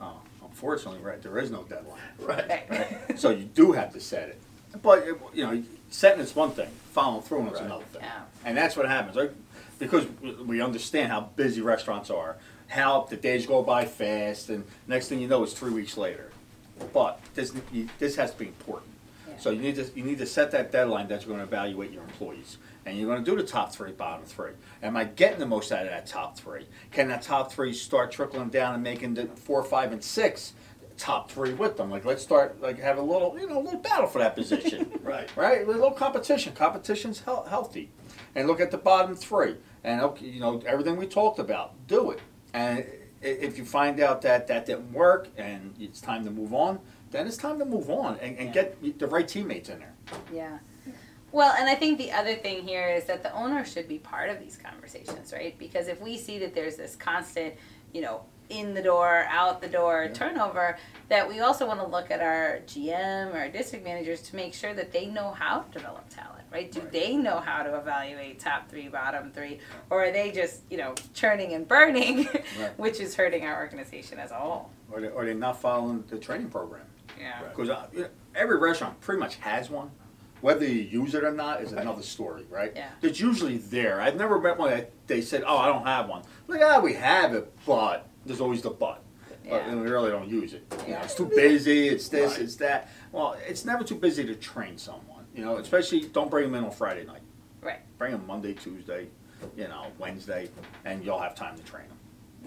oh, 0.00 0.20
unfortunately, 0.42 1.00
right, 1.00 1.22
there 1.22 1.38
is 1.38 1.50
no 1.50 1.62
deadline. 1.64 2.00
Right. 2.20 2.68
Right? 2.70 3.18
so 3.18 3.30
you 3.30 3.44
do 3.44 3.72
have 3.72 3.92
to 3.92 4.00
set 4.00 4.28
it. 4.28 4.40
But 4.82 5.04
you 5.34 5.44
know, 5.44 5.62
setting 5.90 6.20
is 6.20 6.34
one 6.36 6.50
thing. 6.52 6.68
Following 6.92 7.22
through 7.22 7.50
is 7.52 7.60
another 7.60 7.84
thing. 7.84 8.02
Yeah. 8.02 8.22
And 8.44 8.56
that's 8.56 8.76
what 8.76 8.86
happens, 8.88 9.16
right? 9.16 9.30
Because 9.78 10.06
we 10.44 10.60
understand 10.60 11.10
how 11.10 11.22
busy 11.36 11.60
restaurants 11.60 12.10
are, 12.10 12.36
how 12.68 13.06
the 13.08 13.16
days 13.16 13.46
go 13.46 13.62
by 13.62 13.84
fast, 13.84 14.48
and 14.50 14.64
next 14.86 15.08
thing 15.08 15.20
you 15.20 15.28
know, 15.28 15.42
it's 15.42 15.52
three 15.54 15.72
weeks 15.72 15.96
later. 15.96 16.30
But 16.92 17.20
this 17.34 17.52
you, 17.72 17.88
this 17.98 18.16
has 18.16 18.32
to 18.32 18.38
be 18.38 18.46
important. 18.46 18.90
So 19.38 19.48
you 19.50 19.60
need 19.60 19.76
to 19.76 19.86
you 19.94 20.04
need 20.04 20.18
to 20.18 20.26
set 20.26 20.50
that 20.50 20.70
deadline 20.70 21.08
that 21.08 21.22
you're 21.22 21.28
going 21.28 21.38
to 21.40 21.44
evaluate 21.46 21.92
your 21.92 22.02
employees, 22.02 22.58
and 22.84 22.98
you're 22.98 23.08
going 23.08 23.24
to 23.24 23.30
do 23.30 23.36
the 23.36 23.46
top 23.46 23.72
three, 23.72 23.90
bottom 23.92 24.26
three. 24.26 24.50
Am 24.82 24.96
I 24.98 25.04
getting 25.04 25.38
the 25.38 25.46
most 25.46 25.72
out 25.72 25.84
of 25.84 25.90
that 25.90 26.06
top 26.06 26.36
three? 26.38 26.66
Can 26.90 27.08
that 27.08 27.22
top 27.22 27.50
three 27.50 27.72
start 27.72 28.10
trickling 28.10 28.50
down 28.50 28.74
and 28.74 28.82
making 28.82 29.14
the 29.14 29.26
four, 29.26 29.64
five, 29.64 29.92
and 29.92 30.04
six 30.04 30.52
top 30.98 31.30
three 31.30 31.54
with 31.54 31.78
them? 31.78 31.90
Like 31.90 32.04
let's 32.04 32.22
start 32.22 32.60
like 32.60 32.78
have 32.80 32.98
a 32.98 33.02
little 33.02 33.34
you 33.40 33.46
know 33.48 33.58
a 33.58 33.64
little 33.64 33.80
battle 33.80 34.06
for 34.08 34.18
that 34.18 34.34
position. 34.34 34.92
Right. 35.02 35.28
right? 35.34 35.62
A 35.62 35.66
little 35.66 35.90
competition. 35.90 36.52
Competition's 36.54 37.20
heal- 37.24 37.46
healthy. 37.48 37.90
And 38.36 38.46
look 38.46 38.60
at 38.60 38.70
the 38.70 38.78
bottom 38.78 39.16
three. 39.16 39.56
And 39.82 40.00
okay, 40.02 40.26
you 40.26 40.38
know 40.38 40.62
everything 40.66 40.96
we 40.96 41.06
talked 41.06 41.38
about. 41.38 41.72
Do 41.88 42.10
it. 42.10 42.20
And 42.52 42.84
if 43.22 43.58
you 43.58 43.64
find 43.64 44.00
out 44.00 44.22
that 44.22 44.46
that 44.48 44.66
didn't 44.66 44.92
work 44.92 45.28
and 45.36 45.74
it's 45.78 46.00
time 46.00 46.24
to 46.24 46.30
move 46.30 46.54
on, 46.54 46.78
then 47.10 47.26
it's 47.26 47.36
time 47.36 47.58
to 47.58 47.64
move 47.64 47.90
on 47.90 48.18
and, 48.20 48.36
and 48.38 48.54
Yeah. 48.54 48.64
get 48.82 48.98
the 48.98 49.06
right 49.06 49.26
teammates 49.26 49.68
in 49.68 49.78
there. 49.80 49.92
Yeah. 50.32 50.58
Well, 51.32 51.54
and 51.58 51.68
I 51.68 51.74
think 51.76 51.98
the 51.98 52.10
other 52.12 52.34
thing 52.34 52.66
here 52.66 52.88
is 52.88 53.04
that 53.04 53.22
the 53.22 53.32
owner 53.34 53.64
should 53.64 53.86
be 53.86 53.98
part 53.98 54.30
of 54.30 54.40
these 54.40 54.56
conversations, 54.56 55.32
right? 55.32 55.56
Because 55.58 55.86
if 55.86 56.00
we 56.00 56.16
see 56.16 56.38
that 56.40 56.54
there's 56.54 56.76
this 56.76 56.96
constant, 56.96 57.54
you 57.92 58.00
know, 58.00 58.22
in 58.50 58.74
the 58.74 58.82
door, 58.82 59.26
out 59.30 59.60
the 59.62 59.68
door 59.68 60.04
Yeah. 60.04 60.12
turnover, 60.12 60.76
that 61.08 61.28
we 61.28 61.40
also 61.40 61.66
want 61.66 61.80
to 61.80 61.86
look 61.86 62.10
at 62.10 62.20
our 62.20 62.60
GM, 62.66 63.34
our 63.34 63.48
district 63.48 63.84
managers 63.84 64.20
to 64.22 64.36
make 64.36 64.52
sure 64.52 64.74
that 64.74 64.92
they 64.92 65.06
know 65.06 65.30
how 65.30 65.60
to 65.60 65.70
develop 65.78 66.08
talent, 66.08 66.44
right? 66.52 66.70
Do 66.70 66.80
Right. 66.80 66.92
they 66.92 67.16
know 67.16 67.38
how 67.38 67.62
to 67.62 67.76
evaluate 67.78 68.38
top 68.40 68.68
three, 68.68 68.88
bottom 68.88 69.30
three, 69.32 69.60
or 69.88 70.04
are 70.04 70.10
they 70.12 70.30
just, 70.32 70.62
you 70.70 70.76
know, 70.76 70.94
churning 71.14 71.54
and 71.54 71.66
burning, 71.66 72.28
Right. 72.58 72.72
which 72.78 73.00
is 73.00 73.14
hurting 73.14 73.44
our 73.46 73.56
organization 73.56 74.18
as 74.18 74.30
a 74.30 74.34
whole? 74.34 74.70
Or 74.92 75.00
they, 75.00 75.08
or 75.08 75.24
they 75.24 75.34
not 75.34 75.60
following 75.60 76.04
the 76.08 76.18
training 76.18 76.50
program. 76.50 76.86
Yeah. 77.18 77.40
Because 77.48 77.70
uh, 77.70 77.86
you 77.92 78.02
know, 78.02 78.08
every 78.34 78.58
restaurant 78.58 79.00
pretty 79.00 79.20
much 79.20 79.36
has 79.36 79.70
one. 79.70 79.90
Whether 80.40 80.64
you 80.64 80.80
use 81.02 81.14
it 81.14 81.22
or 81.22 81.32
not 81.32 81.60
is 81.60 81.72
another 81.72 82.00
story, 82.02 82.46
right? 82.48 82.72
Yeah. 82.74 82.88
It's 83.02 83.20
usually 83.20 83.58
there. 83.58 84.00
I've 84.00 84.16
never 84.16 84.40
met 84.40 84.56
one 84.56 84.70
that 84.70 84.90
they 85.06 85.20
said, 85.20 85.44
"Oh, 85.46 85.58
I 85.58 85.66
don't 85.66 85.84
have 85.86 86.08
one." 86.08 86.22
Like, 86.48 86.62
ah, 86.64 86.80
we 86.80 86.94
have 86.94 87.34
it, 87.34 87.52
but 87.66 88.06
there's 88.26 88.40
always 88.40 88.62
the 88.62 88.70
but. 88.70 89.02
But 89.48 89.66
Yeah. 89.66 89.74
we 89.74 89.80
really 89.88 90.10
don't 90.10 90.28
use 90.28 90.52
it. 90.52 90.62
You 90.86 90.92
know, 90.94 91.00
it's 91.00 91.14
too 91.14 91.26
busy. 91.26 91.88
It's 91.88 92.08
this. 92.08 92.32
Right. 92.32 92.42
It's 92.42 92.56
that. 92.56 92.88
Well, 93.10 93.36
it's 93.46 93.64
never 93.64 93.82
too 93.84 93.94
busy 93.94 94.24
to 94.24 94.34
train 94.34 94.76
someone. 94.76 95.24
You 95.34 95.44
know, 95.44 95.56
especially 95.56 96.00
don't 96.02 96.30
bring 96.30 96.44
them 96.44 96.54
in 96.56 96.64
on 96.64 96.70
Friday 96.70 97.04
night. 97.04 97.22
Right. 97.62 97.80
Bring 97.98 98.12
them 98.12 98.26
Monday, 98.26 98.52
Tuesday, 98.54 99.08
you 99.56 99.68
know, 99.68 99.86
Wednesday, 99.98 100.50
and 100.84 101.04
you'll 101.04 101.18
have 101.18 101.34
time 101.34 101.56
to 101.56 101.62
train 101.62 101.88
them. 101.88 101.98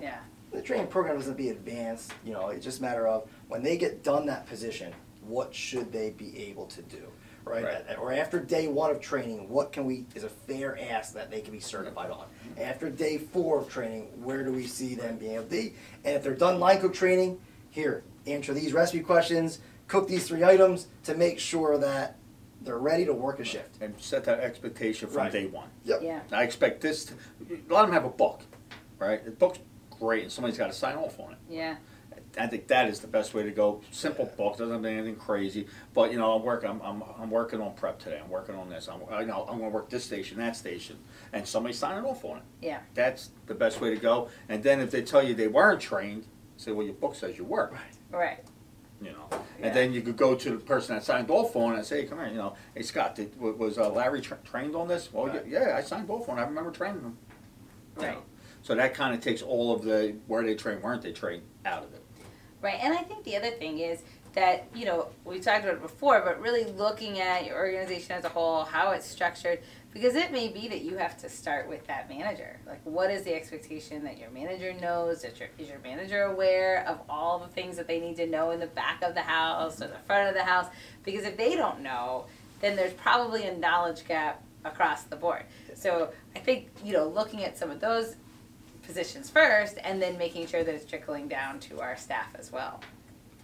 Yeah. 0.01 0.19
The 0.51 0.61
training 0.61 0.87
program 0.87 1.15
doesn't 1.17 1.37
be 1.37 1.49
advanced, 1.49 2.13
you 2.23 2.33
know, 2.33 2.49
it's 2.49 2.63
just 2.63 2.79
a 2.79 2.81
matter 2.83 3.07
of 3.07 3.27
when 3.47 3.63
they 3.63 3.75
get 3.75 4.03
done 4.03 4.25
that 4.27 4.45
position, 4.47 4.93
what 5.21 5.53
should 5.55 5.91
they 5.91 6.11
be 6.11 6.37
able 6.43 6.67
to 6.67 6.81
do? 6.83 7.07
Right? 7.45 7.63
Right. 7.63 7.97
Or 7.99 8.13
after 8.13 8.39
day 8.39 8.67
one 8.67 8.91
of 8.91 9.01
training, 9.01 9.49
what 9.49 9.71
can 9.71 9.85
we, 9.85 10.05
is 10.15 10.23
a 10.23 10.29
fair 10.29 10.77
ask 10.79 11.13
that 11.13 11.29
they 11.29 11.41
can 11.41 11.51
be 11.51 11.59
certified 11.59 12.09
on? 12.09 12.25
Mm-hmm. 12.25 12.61
After 12.61 12.89
day 12.89 13.17
four 13.17 13.59
of 13.59 13.69
training, 13.69 14.03
where 14.23 14.43
do 14.43 14.51
we 14.51 14.65
see 14.65 14.95
them 14.95 15.17
being 15.17 15.33
able 15.33 15.43
to 15.43 15.49
be? 15.49 15.73
And 16.05 16.15
if 16.15 16.23
they're 16.23 16.35
done 16.35 16.59
line 16.59 16.79
cook 16.79 16.93
training, 16.93 17.39
here, 17.69 18.03
answer 18.27 18.53
these 18.53 18.71
recipe 18.73 19.01
questions, 19.01 19.59
cook 19.87 20.07
these 20.07 20.27
three 20.27 20.43
items 20.43 20.87
to 21.03 21.15
make 21.15 21.39
sure 21.39 21.77
that 21.77 22.17
they're 22.61 22.77
ready 22.77 23.03
to 23.05 23.13
work 23.13 23.39
a 23.39 23.43
shift. 23.43 23.81
And 23.81 23.93
set 23.99 24.23
that 24.25 24.39
expectation 24.39 25.09
from 25.09 25.17
Right. 25.17 25.31
day 25.31 25.45
one. 25.47 25.67
Yep. 25.83 26.01
Yeah. 26.01 26.21
I 26.31 26.43
expect 26.43 26.79
this. 26.81 27.05
To, 27.05 27.13
a 27.13 27.73
lot 27.73 27.81
of 27.83 27.87
them 27.87 27.93
have 27.93 28.05
a 28.05 28.09
book, 28.09 28.41
right? 28.99 29.23
The 29.23 29.31
book's 29.31 29.59
great, 29.99 30.23
and 30.23 30.31
somebody's 30.31 30.57
got 30.57 30.67
to 30.67 30.73
sign 30.73 30.95
off 30.95 31.19
on 31.19 31.33
it. 31.33 31.37
Yeah. 31.49 31.75
I 32.37 32.47
think 32.47 32.67
that 32.67 32.87
is 32.89 32.99
the 32.99 33.07
best 33.07 33.33
way 33.33 33.43
to 33.43 33.51
go. 33.51 33.81
Simple 33.91 34.25
book 34.25 34.57
doesn't 34.57 34.73
have 34.73 34.85
anything 34.85 35.15
crazy, 35.17 35.67
but 35.93 36.11
you 36.11 36.17
know, 36.17 36.33
I'm 36.33 36.43
working. 36.43 36.69
I'm, 36.69 36.81
I'm, 36.81 37.03
I'm 37.19 37.29
working 37.29 37.61
on 37.61 37.73
prep 37.75 37.99
today. 37.99 38.19
I'm 38.23 38.29
working 38.29 38.55
on 38.55 38.69
this. 38.69 38.87
I'm, 38.87 39.01
I 39.11 39.23
know 39.23 39.41
I'm 39.47 39.59
going 39.59 39.69
to 39.71 39.75
work 39.75 39.89
this 39.89 40.03
station, 40.03 40.37
that 40.39 40.55
station, 40.55 40.97
and 41.31 41.47
somebody 41.47 41.73
signing 41.75 42.05
off 42.05 42.25
on 42.25 42.37
it. 42.37 42.43
Yeah. 42.61 42.79
That's 42.95 43.29
the 43.45 43.53
best 43.53 43.81
way 43.81 43.91
to 43.91 43.97
go. 43.97 44.29
And 44.49 44.63
then 44.63 44.79
if 44.79 44.89
they 44.89 45.03
tell 45.03 45.21
you 45.23 45.35
they 45.35 45.47
weren't 45.47 45.79
trained, 45.79 46.25
say, 46.57 46.71
well, 46.71 46.85
your 46.85 46.95
book 46.95 47.13
says 47.15 47.37
you 47.37 47.43
were. 47.45 47.69
Right. 47.71 48.19
Right. 48.19 48.39
You 49.01 49.11
know, 49.11 49.27
Yeah. 49.59 49.67
and 49.67 49.75
then 49.75 49.91
you 49.93 50.01
could 50.01 50.15
go 50.15 50.33
to 50.33 50.49
the 50.51 50.57
person 50.57 50.95
that 50.95 51.03
signed 51.03 51.29
off 51.29 51.55
on 51.57 51.73
it 51.73 51.77
and 51.77 51.85
say, 51.85 52.01
hey, 52.01 52.07
come 52.07 52.19
here, 52.19 52.27
you 52.29 52.35
know, 52.37 52.55
hey 52.73 52.83
Scott, 52.83 53.15
did, 53.15 53.37
wa- 53.37 53.51
was 53.51 53.77
uh, 53.77 53.89
Larry 53.89 54.21
tra- 54.21 54.37
trained 54.45 54.75
on 54.77 54.87
this? 54.87 55.11
Well, 55.11 55.27
Right. 55.27 55.45
yeah, 55.45 55.67
yeah, 55.67 55.75
I 55.77 55.81
signed 55.81 56.09
off 56.09 56.29
on 56.29 56.37
it. 56.37 56.41
I 56.41 56.45
remember 56.45 56.71
training 56.71 57.01
him. 57.01 57.17
You 57.97 58.03
Right. 58.03 58.13
know, 58.13 58.23
So 58.61 58.75
that 58.75 58.93
kind 58.93 59.13
of 59.13 59.19
takes 59.19 59.41
all 59.41 59.73
of 59.75 59.83
the 59.83 60.15
where 60.27 60.41
they 60.43 60.55
trained, 60.55 60.81
weren't 60.83 61.01
they 61.01 61.11
trained 61.11 61.43
out 61.65 61.83
of 61.83 61.93
it. 61.93 62.02
Right, 62.63 62.79
and 62.81 62.93
I 62.93 63.03
think 63.03 63.25
the 63.25 63.35
other 63.35 63.51
thing 63.51 63.79
is 63.79 64.01
that, 64.35 64.67
you 64.73 64.85
know, 64.85 65.09
we 65.25 65.41
talked 65.41 65.65
about 65.65 65.75
it 65.75 65.81
before, 65.81 66.21
but 66.21 66.41
really 66.41 66.63
looking 66.63 67.19
at 67.19 67.45
your 67.45 67.57
organization 67.57 68.13
as 68.13 68.23
a 68.23 68.29
whole, 68.29 68.63
how 68.63 68.91
it's 68.91 69.05
structured, 69.05 69.59
because 69.93 70.15
it 70.15 70.31
may 70.31 70.47
be 70.47 70.69
that 70.69 70.81
you 70.81 70.95
have 70.95 71.17
to 71.17 71.29
start 71.29 71.67
with 71.67 71.85
that 71.87 72.07
manager. 72.07 72.57
Like, 72.65 72.79
what 72.85 73.11
is 73.11 73.23
the 73.23 73.33
expectation 73.35 74.05
that 74.05 74.17
your 74.17 74.29
manager 74.29 74.73
knows? 74.73 75.23
That 75.23 75.37
your, 75.41 75.49
is 75.59 75.67
your 75.67 75.79
manager 75.79 76.23
aware 76.23 76.87
of 76.87 77.01
all 77.09 77.37
the 77.37 77.49
things 77.49 77.75
that 77.75 77.85
they 77.85 77.99
need 77.99 78.15
to 78.15 78.27
know 78.27 78.51
in 78.51 78.61
the 78.61 78.67
back 78.67 79.03
of 79.03 79.13
the 79.13 79.21
house 79.21 79.81
or 79.81 79.87
the 79.87 79.99
front 80.07 80.29
of 80.29 80.33
the 80.33 80.45
house? 80.45 80.67
Because 81.03 81.25
if 81.25 81.35
they 81.35 81.55
don't 81.55 81.81
know, 81.81 82.27
then 82.61 82.77
there's 82.77 82.93
probably 82.93 83.45
a 83.45 83.57
knowledge 83.57 84.07
gap 84.07 84.41
across 84.63 85.03
the 85.03 85.17
board. 85.17 85.43
So 85.75 86.13
I 86.33 86.39
think, 86.39 86.69
you 86.81 86.93
know, 86.93 87.09
looking 87.09 87.43
at 87.43 87.57
some 87.57 87.69
of 87.69 87.81
those 87.81 88.15
positions 88.83 89.29
first, 89.29 89.77
and 89.83 90.01
then 90.01 90.17
making 90.17 90.47
sure 90.47 90.63
that 90.63 90.73
it's 90.73 90.85
trickling 90.85 91.27
down 91.27 91.59
to 91.61 91.79
our 91.81 91.95
staff 91.97 92.27
as 92.35 92.51
well. 92.51 92.81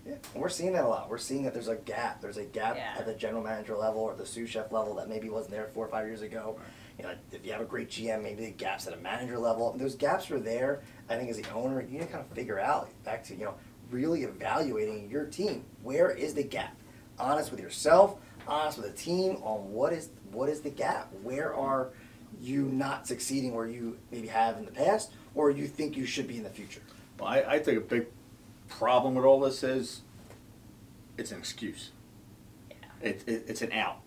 Yeah, 0.06 0.14
and 0.34 0.42
we're 0.42 0.50
seeing 0.50 0.74
that 0.74 0.84
a 0.86 0.88
lot. 0.88 1.10
We're 1.10 1.18
seeing 1.18 1.44
that 1.44 1.54
there's 1.54 1.68
a 1.68 1.76
gap. 1.76 2.22
There's 2.22 2.38
a 2.38 2.46
gap 2.46 2.76
Yeah. 2.78 2.96
at 2.98 3.06
the 3.06 3.14
general 3.14 3.44
manager 3.44 3.76
level 3.76 4.02
or 4.02 4.16
the 4.16 4.26
sous 4.26 4.50
chef 4.50 4.72
level 4.72 4.96
that 4.96 5.10
maybe 5.10 5.30
wasn't 5.30 5.52
there 5.52 5.70
four 5.74 5.86
or 5.86 5.90
five 5.90 6.06
years 6.08 6.22
ago. 6.22 6.58
You 6.98 7.06
know, 7.06 7.14
if 7.32 7.46
you 7.46 7.52
have 7.52 7.62
a 7.62 7.66
great 7.66 7.90
GM, 7.90 8.22
maybe 8.24 8.46
the 8.46 8.52
gaps 8.52 8.88
at 8.88 8.94
a 8.94 8.98
manager 8.98 9.38
level. 9.38 9.74
Those 9.78 9.96
gaps 9.96 10.30
are 10.32 10.40
there. 10.40 10.82
I 11.10 11.16
think 11.18 11.30
as 11.30 11.38
the 11.40 11.50
owner, 11.54 11.82
you 11.82 11.88
need 12.00 12.02
to 12.02 12.06
kind 12.08 12.24
of 12.24 12.28
figure 12.36 12.60
out 12.60 12.90
back 13.04 13.24
to 13.26 13.36
you 13.36 13.46
know 13.46 13.56
really 13.92 14.24
evaluating 14.24 15.10
your 15.10 15.26
team. 15.26 15.64
Where 15.84 16.12
is 16.12 16.34
the 16.34 16.44
gap? 16.44 16.76
Honest 17.18 17.52
with 17.52 17.60
yourself. 17.60 18.18
Honest 18.48 18.78
with 18.80 18.88
the 18.96 18.98
team 19.02 19.38
on 19.44 19.72
what 19.72 19.94
is 19.94 20.10
what 20.32 20.50
is 20.50 20.62
the 20.62 20.70
gap. 20.70 21.12
Where 21.24 21.54
are 21.54 21.90
you 22.42 22.64
not 22.64 23.06
succeeding 23.08 23.54
where 23.54 23.66
you 23.68 23.98
maybe 24.12 24.28
have 24.28 24.58
in 24.58 24.66
the 24.66 24.72
past, 24.72 25.12
or 25.36 25.50
you 25.52 25.68
think 25.68 25.96
you 25.98 26.06
should 26.06 26.28
be 26.28 26.38
in 26.38 26.44
the 26.44 26.50
future? 26.50 26.82
Well, 27.20 27.30
I, 27.30 27.42
I 27.42 27.60
think 27.60 27.78
a 27.78 27.82
big 27.82 28.08
problem 28.68 29.16
with 29.16 29.26
all 29.26 29.40
this 29.40 29.64
is 29.64 30.02
it's 31.18 31.32
an 31.32 31.40
excuse. 31.40 31.92
Yeah. 32.70 32.76
It, 33.02 33.24
it, 33.28 33.44
it's 33.48 33.62
an 33.62 33.72
out. 33.74 33.98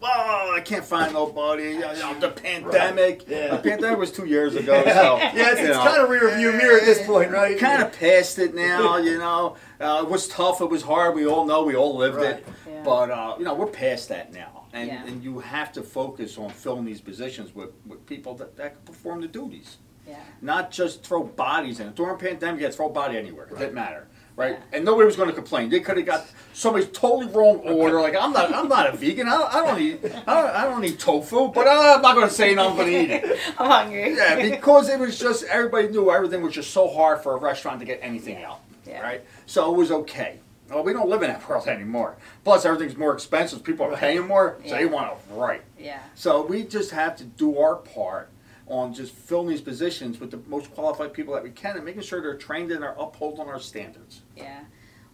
Well, 0.00 0.10
I 0.10 0.60
can't 0.64 0.84
find 0.84 1.12
nobody. 1.12 1.74
You 1.74 1.80
know, 1.80 2.18
the 2.18 2.30
pandemic. 2.30 3.24
Yeah. 3.28 3.54
The 3.56 3.62
pandemic 3.70 3.98
was 4.00 4.10
two 4.10 4.26
years 4.26 4.56
ago, 4.56 4.82
so 4.84 5.16
yeah, 5.18 5.52
it's, 5.52 5.60
it's 5.60 5.76
kind 5.76 6.02
of 6.02 6.08
rear 6.10 6.28
view 6.36 6.50
mirror 6.50 6.78
at 6.78 6.84
this 6.84 7.06
point, 7.06 7.30
right? 7.30 7.56
kind 7.56 7.80
of 7.84 7.92
past 7.96 8.40
it 8.40 8.52
now, 8.52 8.96
you 8.96 9.18
know. 9.18 9.56
Uh, 9.80 10.02
it 10.04 10.10
was 10.10 10.26
tough. 10.26 10.60
It 10.60 10.68
was 10.70 10.82
hard. 10.82 11.14
We 11.14 11.24
all 11.26 11.44
know. 11.44 11.62
We 11.62 11.76
all 11.76 11.96
lived 11.96 12.16
Right. 12.16 12.30
it. 12.36 12.46
Yeah. 12.68 12.82
But 12.84 13.10
uh, 13.12 13.36
you 13.38 13.44
know, 13.44 13.54
we're 13.54 13.66
past 13.66 14.08
that 14.08 14.32
now, 14.32 14.64
and 14.72 14.88
Yeah. 14.88 15.06
and 15.06 15.22
you 15.22 15.38
have 15.38 15.70
to 15.74 15.82
focus 15.84 16.36
on 16.36 16.50
filling 16.50 16.84
these 16.84 17.00
positions 17.00 17.54
with, 17.54 17.70
with 17.86 18.04
people 18.06 18.34
that, 18.38 18.56
that 18.56 18.74
can 18.74 18.82
perform 18.84 19.20
the 19.20 19.28
duties, 19.28 19.76
Yeah. 20.12 20.18
not 20.40 20.70
just 20.70 21.02
throw 21.04 21.22
bodies 21.24 21.80
in. 21.80 21.92
During 21.92 22.16
pandemic, 22.18 22.60
you 22.60 22.66
had 22.66 22.72
to 22.72 22.76
throw 22.76 22.86
a 22.86 22.92
body 22.92 23.16
anywhere. 23.18 23.46
It 23.50 23.58
didn't 23.58 23.74
matter. 23.74 24.06
Right, 24.34 24.52
Yeah. 24.52 24.76
and 24.78 24.84
nobody 24.86 25.04
was 25.04 25.14
going 25.16 25.28
to 25.28 25.34
complain. 25.34 25.68
They 25.68 25.80
could 25.80 25.98
have 25.98 26.06
got 26.06 26.26
somebody's 26.54 26.88
totally 26.88 27.26
wrong 27.26 27.58
order. 27.58 28.00
Like 28.00 28.16
I'm 28.16 28.32
not, 28.32 28.52
I'm 28.54 28.66
not 28.66 28.86
a 28.92 28.96
vegan. 28.96 29.28
I 29.28 29.36
don't, 29.38 29.54
I 29.54 29.66
don't 29.66 29.80
eat, 29.80 30.00
I 30.26 30.34
don't, 30.34 30.56
I 30.60 30.64
don't 30.64 30.84
eat 30.86 30.98
tofu. 30.98 31.48
But 31.52 31.68
I'm 31.68 32.00
not 32.00 32.14
going 32.14 32.28
to 32.28 32.32
say 32.34 32.54
nothing 32.54 32.76
but 32.78 32.88
eat 32.88 33.10
it. 33.10 33.38
I'm 33.58 33.70
hungry. 33.70 34.14
Yeah, 34.16 34.36
because 34.50 34.88
it 34.88 34.98
was 34.98 35.18
just 35.18 35.44
everybody 35.44 35.88
knew 35.88 36.10
everything 36.10 36.40
was 36.42 36.54
just 36.54 36.70
so 36.70 36.88
hard 36.88 37.22
for 37.22 37.34
a 37.36 37.38
restaurant 37.38 37.80
to 37.80 37.84
get 37.86 37.98
anything 38.02 38.42
out. 38.42 38.60
Yeah. 38.86 39.02
Right? 39.02 39.20
So 39.44 39.70
it 39.74 39.76
was 39.76 39.90
okay. 39.90 40.40
Well, 40.70 40.82
we 40.82 40.94
don't 40.94 41.10
live 41.10 41.22
in 41.22 41.28
that 41.28 41.46
world 41.46 41.68
anymore. 41.68 42.16
Plus, 42.42 42.64
everything's 42.64 42.96
more 42.96 43.12
expensive. 43.12 43.62
People 43.62 43.84
are 43.84 43.96
paying 43.98 44.26
more, 44.26 44.56
so 44.64 44.74
they 44.74 44.86
want 44.86 45.12
it 45.12 45.18
right. 45.34 45.60
Yeah. 45.78 46.00
So 46.14 46.46
we 46.46 46.62
just 46.62 46.90
have 46.92 47.14
to 47.16 47.24
do 47.24 47.58
our 47.58 47.76
part 47.76 48.30
on 48.72 48.94
just 48.94 49.12
filling 49.14 49.48
these 49.48 49.60
positions 49.60 50.18
with 50.18 50.30
the 50.30 50.40
most 50.48 50.72
qualified 50.74 51.12
people 51.12 51.34
that 51.34 51.42
we 51.42 51.50
can 51.50 51.76
and 51.76 51.84
making 51.84 52.00
sure 52.00 52.22
they're 52.22 52.36
trained 52.38 52.70
and 52.72 52.82
they're 52.82 52.96
upholding 52.98 53.46
our 53.46 53.60
standards. 53.60 54.22
Yeah. 54.34 54.60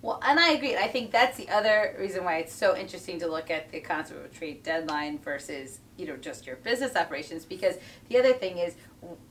Well, 0.01 0.21
and 0.25 0.39
I 0.39 0.51
agree. 0.53 0.77
I 0.77 0.87
think 0.87 1.11
that's 1.11 1.37
the 1.37 1.49
other 1.49 1.97
reason 1.99 2.23
why 2.25 2.37
it's 2.37 2.55
so 2.55 2.77
interesting 2.77 3.19
to 3.19 3.27
look 3.27 3.51
at 3.51 3.73
the 3.73 3.81
concept 3.81 4.21
of 4.21 4.27
a 4.27 4.29
trade 4.29 4.63
deadline 4.63 5.19
versus, 5.19 5.81
you 5.97 6.07
know, 6.07 6.17
just 6.17 6.47
your 6.47 6.55
business 6.57 6.95
operations. 6.95 7.45
Because 7.45 7.75
the 8.09 8.17
other 8.17 8.33
thing 8.33 8.59
is, 8.59 8.77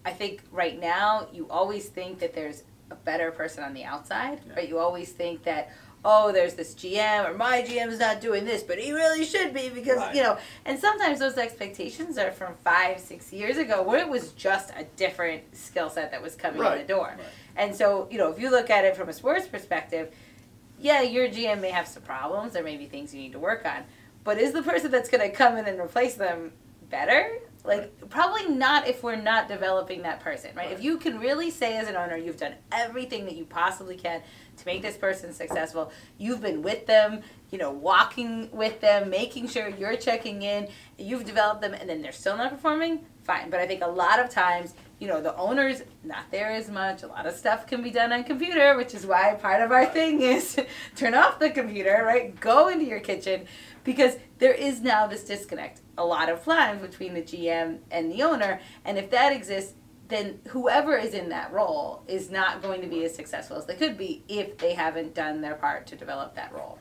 I 0.06 0.12
think 0.12 0.42
right 0.52 0.78
now 0.78 1.30
you 1.32 1.48
always 1.50 1.88
think 1.88 2.20
that 2.20 2.34
there's 2.36 2.64
a 2.92 2.96
better 2.96 3.32
person 3.32 3.64
on 3.64 3.74
the 3.74 3.86
outside, 3.86 4.42
Yeah. 4.46 4.56
right? 4.56 4.68
You 4.68 4.78
always 4.80 5.14
think 5.14 5.44
that, 5.44 5.72
oh, 6.10 6.32
there's 6.32 6.54
this 6.54 6.74
GM 6.74 7.30
or 7.30 7.34
my 7.34 7.62
GM's 7.62 8.00
not 8.00 8.22
doing 8.22 8.46
this, 8.46 8.64
but 8.64 8.80
he 8.80 8.94
really 8.94 9.26
should 9.26 9.54
be 9.54 9.68
because, 9.68 9.98
Right. 9.98 10.16
you 10.16 10.24
know, 10.24 10.38
and 10.64 10.80
sometimes 10.80 11.20
those 11.20 11.38
expectations 11.38 12.18
are 12.18 12.32
from 12.32 12.54
five, 12.64 13.02
six 13.02 13.34
years 13.34 13.58
ago 13.58 13.82
where 13.84 14.00
it 14.00 14.08
was 14.08 14.32
just 14.32 14.70
a 14.78 14.86
different 14.96 15.44
skill 15.54 15.90
set 15.90 16.12
that 16.12 16.22
was 16.22 16.34
coming 16.36 16.64
in 16.64 16.78
the 16.78 16.84
door. 16.86 17.18
And 17.58 17.76
so, 17.76 18.08
you 18.10 18.18
know, 18.18 18.32
if 18.32 18.40
you 18.40 18.50
look 18.50 18.70
at 18.70 18.86
it 18.86 18.96
from 18.96 19.10
a 19.10 19.14
sports 19.14 19.48
perspective, 19.48 20.14
yeah, 20.80 21.02
your 21.02 21.28
GM 21.28 21.60
may 21.60 21.72
have 21.72 21.88
some 21.88 22.04
problems. 22.04 22.54
There 22.54 22.64
may 22.64 22.78
be 22.78 22.86
things 22.86 23.14
you 23.14 23.20
need 23.20 23.34
to 23.34 23.40
work 23.40 23.66
on. 23.66 23.84
But 24.24 24.38
is 24.38 24.54
the 24.54 24.64
person 24.64 24.92
that's 24.92 25.10
going 25.10 25.30
to 25.30 25.36
come 25.36 25.58
in 25.58 25.66
and 25.66 25.78
replace 25.78 26.16
them 26.16 26.54
better? 26.90 27.40
Like, 27.66 28.10
probably 28.10 28.48
not 28.48 28.88
if 28.88 29.04
we're 29.04 29.18
not 29.18 29.50
developing 29.50 30.04
that 30.04 30.22
person, 30.22 30.52
right? 30.56 30.72
If 30.72 30.82
you 30.82 30.98
can 31.00 31.20
really 31.20 31.52
say 31.52 31.76
as 31.78 31.90
an 31.90 31.98
owner, 31.98 32.16
you've 32.16 32.38
done 32.38 32.54
everything 32.72 33.26
that 33.26 33.36
you 33.36 33.44
possibly 33.44 33.98
can 33.98 34.22
to 34.58 34.66
make 34.66 34.82
this 34.82 34.98
person 34.98 35.34
successful, 35.34 35.92
you've 36.18 36.42
been 36.42 36.62
with 36.62 36.86
them, 36.86 37.22
you 37.52 37.58
know, 37.58 37.72
walking 37.72 38.50
with 38.52 38.82
them, 38.82 39.10
making 39.10 39.48
sure 39.48 39.70
you're 39.70 39.96
checking 39.96 40.42
in, 40.42 40.68
you've 40.98 41.26
developed 41.26 41.62
them, 41.62 41.74
and 41.74 41.90
then 41.90 42.02
they're 42.02 42.12
still 42.12 42.36
not 42.36 42.52
performing, 42.52 43.06
fine. 43.24 43.50
But 43.50 43.60
I 43.60 43.68
think 43.68 43.82
a 43.84 43.88
lot 43.88 44.20
of 44.20 44.30
times, 44.30 44.74
you 45.00 45.08
know, 45.08 45.22
the 45.22 45.36
owner's 45.36 45.84
not 46.04 46.30
there 46.32 46.52
as 46.52 46.70
much. 46.70 47.04
A 47.04 47.08
lot 47.08 47.26
of 47.26 47.36
stuff 47.36 47.68
can 47.68 47.84
be 47.84 47.92
done 47.92 48.12
on 48.12 48.24
computer, 48.24 48.76
which 48.76 48.96
is 48.96 49.06
why 49.06 49.36
part 49.36 49.62
of 49.62 49.72
our 49.72 49.86
thing 49.86 50.22
is 50.22 50.60
turn 50.96 51.14
off 51.14 51.40
the 51.40 51.50
computer, 51.50 52.04
right? 52.04 52.38
Go 52.40 52.68
into 52.68 52.86
your 52.86 53.00
kitchen 53.00 53.46
because 53.84 54.18
there 54.40 54.54
is 54.54 54.82
now 54.82 55.08
this 55.08 55.24
disconnect 55.24 55.82
a 55.98 56.06
lot 56.06 56.30
of 56.30 56.44
times 56.44 56.82
between 56.82 57.14
the 57.14 57.22
GM 57.22 57.80
and 57.92 58.12
the 58.12 58.24
owner. 58.24 58.60
And 58.86 58.98
if 58.98 59.10
that 59.12 59.34
exists, 59.34 59.76
then 60.08 60.40
whoever 60.48 60.96
is 60.96 61.14
in 61.14 61.30
that 61.30 61.52
role 61.52 62.04
is 62.08 62.30
not 62.30 62.62
going 62.62 62.82
to 62.82 62.88
be 62.88 63.04
as 63.04 63.16
successful 63.16 63.58
as 63.58 63.66
they 63.66 63.76
could 63.76 63.98
be 63.98 64.24
if 64.28 64.58
they 64.58 64.74
haven't 64.74 65.14
done 65.14 65.42
their 65.42 65.56
part 65.56 65.88
to 65.88 65.96
develop 65.96 66.36
that 66.36 66.54
role. 66.54 66.80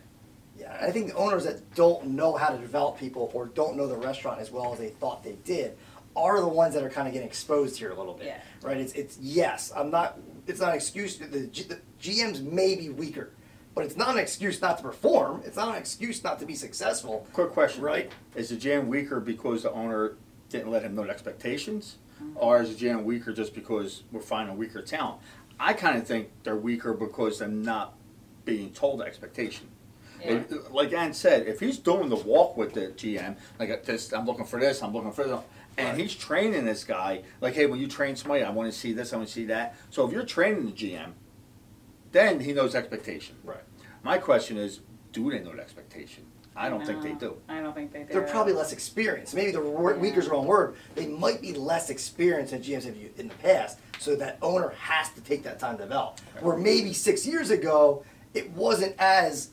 Yeah, 0.58 0.76
I 0.80 0.90
think 0.90 1.12
owners 1.14 1.44
that 1.44 1.74
don't 1.74 2.08
know 2.08 2.34
how 2.36 2.48
to 2.48 2.58
develop 2.58 2.98
people 2.98 3.30
or 3.34 3.46
don't 3.46 3.76
know 3.76 3.86
the 3.86 3.96
restaurant 3.96 4.40
as 4.40 4.50
well 4.50 4.72
as 4.72 4.78
they 4.78 4.88
thought 4.88 5.22
they 5.22 5.36
did 5.44 5.76
are 6.14 6.40
the 6.40 6.48
ones 6.48 6.74
that 6.74 6.82
are 6.82 6.88
kind 6.88 7.06
of 7.06 7.12
getting 7.12 7.28
exposed 7.28 7.78
here 7.78 7.90
a 7.90 7.94
little 7.94 8.14
bit. 8.14 8.26
Yeah. 8.26 8.40
Right? 8.62 8.78
It's 8.78 8.94
it's 8.94 9.18
yes, 9.18 9.70
I'm 9.76 9.90
not. 9.90 10.18
It's 10.46 10.60
not 10.60 10.70
an 10.70 10.76
excuse. 10.76 11.18
The, 11.18 11.46
G, 11.48 11.64
the 11.64 11.80
GMs 12.00 12.40
may 12.42 12.74
be 12.74 12.88
weaker, 12.88 13.32
but 13.74 13.84
it's 13.84 13.96
not 13.96 14.10
an 14.10 14.18
excuse 14.18 14.62
not 14.62 14.78
to 14.78 14.82
perform. 14.82 15.42
It's 15.44 15.56
not 15.56 15.68
an 15.68 15.74
excuse 15.74 16.24
not 16.24 16.38
to 16.40 16.46
be 16.46 16.54
successful. 16.54 17.26
Quick 17.34 17.50
question. 17.50 17.82
Right. 17.82 18.10
Is 18.34 18.48
the 18.48 18.56
GM 18.56 18.86
weaker 18.86 19.20
because 19.20 19.64
the 19.64 19.72
owner 19.72 20.16
didn't 20.48 20.70
let 20.70 20.82
him 20.82 20.94
know 20.94 21.04
the 21.04 21.10
expectations? 21.10 21.96
Or 22.34 22.60
is 22.62 22.74
the 22.76 22.86
GM 22.86 23.04
weaker 23.04 23.32
just 23.32 23.54
because 23.54 24.02
we're 24.12 24.20
finding 24.20 24.56
weaker 24.56 24.82
talent? 24.82 25.20
I 25.58 25.72
kind 25.72 25.96
of 25.96 26.06
think 26.06 26.28
they're 26.42 26.56
weaker 26.56 26.92
because 26.92 27.38
they're 27.38 27.48
not 27.48 27.94
being 28.44 28.72
told 28.72 29.00
the 29.00 29.04
expectation. 29.04 29.68
Yeah. 30.20 30.32
If- 30.50 30.70
like 30.72 30.92
Anne 30.92 31.12
said, 31.14 31.46
if 31.46 31.60
he's 31.60 31.78
doing 31.78 32.08
the 32.08 32.16
walk 32.16 32.56
with 32.56 32.72
the 32.74 32.88
GM, 32.88 33.36
like 33.58 33.70
uh, 33.70 33.76
this, 33.84 34.12
I'm 34.12 34.24
looking 34.26 34.44
for 34.46 34.58
this, 34.60 34.82
I'm 34.82 34.92
looking 34.92 35.12
for 35.12 35.24
this, 35.24 35.40
and 35.76 35.88
Right. 35.90 35.98
he's 35.98 36.14
training 36.14 36.64
this 36.64 36.84
guy, 36.84 37.22
like, 37.40 37.54
hey, 37.54 37.66
when 37.66 37.78
you 37.80 37.86
train 37.86 38.16
somebody, 38.16 38.42
I 38.42 38.50
want 38.50 38.72
to 38.72 38.78
see 38.78 38.92
this, 38.92 39.12
I 39.12 39.16
want 39.16 39.28
to 39.28 39.34
see 39.34 39.44
that. 39.46 39.76
So 39.90 40.06
if 40.06 40.12
you're 40.12 40.24
training 40.24 40.66
the 40.66 40.72
GM, 40.72 41.12
then 42.12 42.40
he 42.40 42.52
knows 42.52 42.74
expectation. 42.74 43.36
Right. 43.44 43.62
My 44.02 44.16
question 44.18 44.56
is, 44.56 44.80
do 45.12 45.30
they 45.30 45.40
know 45.40 45.54
the 45.54 45.60
expectation? 45.60 46.24
I 46.56 46.68
don't 46.68 46.84
think 46.84 47.02
they 47.02 47.12
No, 47.12 47.18
do. 47.18 47.36
I 47.48 47.60
don't 47.60 47.74
think 47.74 47.92
they 47.92 48.04
do. 48.04 48.12
They're 48.12 48.22
probably 48.22 48.52
less 48.54 48.72
experienced. 48.72 49.34
Maybe 49.34 49.52
the 49.52 49.60
word, 49.60 50.00
weaker 50.00 50.20
is 50.20 50.26
the 50.26 50.32
wrong 50.32 50.46
word. 50.46 50.76
They 50.94 51.06
might 51.06 51.42
be 51.42 51.52
less 51.52 51.90
experienced 51.90 52.52
than 52.52 52.62
GMs 52.62 52.84
have 52.84 52.96
you 52.96 53.10
in 53.16 53.28
the 53.28 53.34
past, 53.36 53.78
so 53.98 54.16
that 54.16 54.38
owner 54.42 54.70
has 54.70 55.10
to 55.10 55.20
take 55.20 55.42
that 55.42 55.58
time 55.58 55.76
to 55.76 55.82
develop. 55.84 56.18
Where 56.40 56.56
maybe 56.56 56.92
six 56.92 57.26
years 57.26 57.50
ago, 57.50 58.04
it 58.34 58.50
wasn't 58.52 58.94
as 58.98 59.50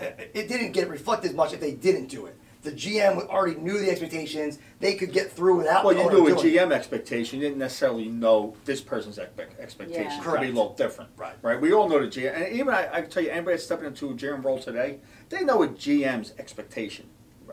it 0.00 0.30
it 0.34 0.48
didn't 0.48 0.72
get 0.72 0.88
reflected 0.88 1.30
as 1.30 1.36
much 1.36 1.52
if 1.52 1.60
they 1.60 1.72
didn't 1.72 2.06
do 2.06 2.26
it. 2.26 2.36
The 2.66 2.72
GM 2.72 3.28
already 3.28 3.60
knew 3.60 3.78
the 3.78 3.88
expectations; 3.88 4.58
they 4.80 4.96
could 4.96 5.12
get 5.12 5.30
through 5.30 5.58
without. 5.58 5.84
Well, 5.84 5.94
the 5.94 6.02
you 6.02 6.10
knew 6.10 6.26
a. 6.26 6.34
GM 6.34 6.72
expectation, 6.72 7.38
you 7.38 7.46
didn't 7.46 7.60
necessarily 7.60 8.08
know 8.08 8.56
this 8.64 8.80
person's 8.80 9.18
expe- 9.18 9.56
expectation. 9.60 10.10
Yeah. 10.10 10.18
It 10.18 10.24
could 10.24 10.40
be 10.40 10.48
a 10.48 10.52
little 10.52 10.74
different. 10.74 11.10
Right. 11.16 11.36
Right? 11.42 11.60
We 11.60 11.72
all 11.72 11.88
know 11.88 12.00
the 12.00 12.08
GM, 12.08 12.34
and 12.34 12.52
even 12.52 12.74
I, 12.74 12.92
I 12.92 13.00
can 13.02 13.10
tell 13.10 13.22
you, 13.22 13.30
anybody 13.30 13.56
stepping 13.58 13.86
into 13.86 14.10
a 14.10 14.14
GM 14.14 14.44
role 14.44 14.58
today, 14.58 14.98
they 15.28 15.44
know 15.44 15.62
a 15.62 15.68
GM's 15.68 16.32
expectation. 16.40 17.06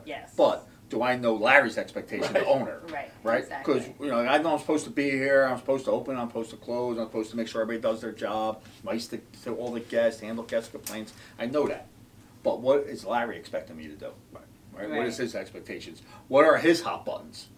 Yes. 0.04 0.34
But 0.36 0.68
do 0.90 1.04
I 1.04 1.16
know 1.16 1.36
Larry's 1.36 1.78
expectation, 1.78 2.34
the 2.34 2.44
owner? 2.48 2.82
Right. 2.92 3.12
Right? 3.22 3.44
Exactly. 3.44 3.74
Because, 3.76 3.90
you 4.00 4.08
know, 4.08 4.20
I 4.20 4.40
know 4.40 4.54
I'm 4.54 4.60
supposed 4.60 4.86
to 4.86 4.90
be 4.90 5.12
here, 5.12 5.44
I'm 5.44 5.60
supposed 5.60 5.86
to 5.86 5.92
open, 5.92 6.18
I'm 6.18 6.30
supposed 6.30 6.50
to 6.50 6.58
close, 6.58 6.98
I'm 6.98 7.06
supposed 7.06 7.30
to 7.30 7.38
make 7.38 7.48
sure 7.48 7.62
everybody 7.62 7.94
does 7.94 8.02
their 8.02 8.12
job, 8.12 8.64
nice 8.84 9.06
to, 9.10 9.20
to 9.44 9.54
all 9.58 9.72
the 9.74 9.80
guests, 9.80 10.22
handle 10.22 10.44
guest 10.44 10.72
complaints. 10.72 11.14
I 11.38 11.46
know 11.46 11.68
that. 11.68 11.86
But 12.42 12.62
what 12.62 12.82
is 12.82 13.06
Larry 13.06 13.38
expecting 13.38 13.78
me 13.78 13.88
to 13.88 13.96
do? 13.96 14.10
Right? 14.32 14.44
What 14.74 14.90
Right. 14.90 15.08
is 15.08 15.18
his 15.18 15.36
expectations? 15.36 16.02
What 16.28 16.46
are 16.46 16.58
his 16.58 16.82
hot 16.82 17.06
buttons? 17.06 17.50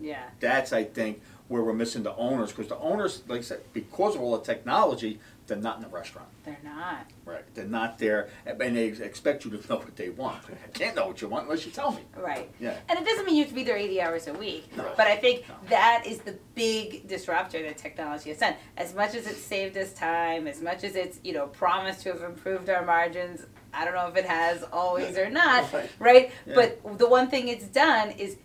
Yeah. 0.00 0.24
That's 0.40 0.72
I 0.72 0.84
think 0.84 1.22
where 1.48 1.62
we're 1.62 1.74
missing 1.74 2.02
the 2.02 2.14
owners 2.16 2.50
because 2.50 2.68
the 2.68 2.78
owners, 2.78 3.22
like 3.28 3.40
I 3.40 3.42
said, 3.42 3.60
because 3.72 4.14
of 4.16 4.22
all 4.22 4.36
the 4.38 4.44
technology, 4.44 5.20
they're 5.46 5.56
not 5.58 5.76
in 5.76 5.82
the 5.82 5.88
restaurant. 5.88 6.28
They're 6.44 6.56
not. 6.64 7.06
Right. 7.26 7.44
They're 7.54 7.66
not 7.66 7.98
there, 7.98 8.28
and 8.46 8.60
and 8.62 8.76
they 8.76 8.86
expect 8.86 9.44
you 9.44 9.50
to 9.50 9.68
know 9.68 9.76
what 9.76 9.94
they 9.96 10.08
want. 10.08 10.38
I 10.48 10.68
can't 10.68 10.96
know 10.96 11.06
what 11.08 11.20
you 11.20 11.28
want 11.28 11.44
unless 11.44 11.66
you 11.66 11.72
tell 11.72 11.92
me. 11.92 12.02
Right. 12.16 12.48
Yeah. 12.58 12.76
And 12.88 12.98
it 12.98 13.04
doesn't 13.04 13.26
mean 13.26 13.36
you 13.36 13.42
have 13.42 13.50
to 13.50 13.54
be 13.54 13.64
there 13.64 13.76
80 13.76 14.00
hours 14.00 14.26
a 14.28 14.32
week. 14.32 14.74
No. 14.76 14.90
But 14.96 15.08
I 15.08 15.16
think 15.16 15.46
No. 15.48 15.54
that 15.68 16.04
is 16.06 16.20
the 16.20 16.38
big 16.54 17.06
disruptor 17.06 17.62
that 17.62 17.76
technology 17.76 18.30
has 18.30 18.38
done. 18.38 18.54
As 18.76 18.94
much 18.94 19.14
as 19.14 19.26
it's 19.26 19.40
saved 19.42 19.76
us 19.76 19.92
time, 19.92 20.46
as 20.48 20.62
much 20.62 20.84
as 20.84 20.94
it's, 20.96 21.20
you 21.22 21.32
know, 21.32 21.48
promised 21.48 22.02
to 22.02 22.12
have 22.12 22.22
improved 22.22 22.70
our 22.70 22.84
margins, 22.84 23.44
I 23.74 23.84
don't 23.84 23.94
know 23.94 24.06
if 24.08 24.16
it 24.16 24.24
has 24.26 24.62
always 24.72 25.16
or 25.16 25.30
not, 25.30 25.72
Right. 25.72 25.90
right? 25.98 26.30
Yeah. 26.46 26.54
But 26.54 26.98
the 26.98 27.08
one 27.08 27.28
thing 27.28 27.48
it's 27.48 27.66
done 27.66 28.10
is 28.12 28.36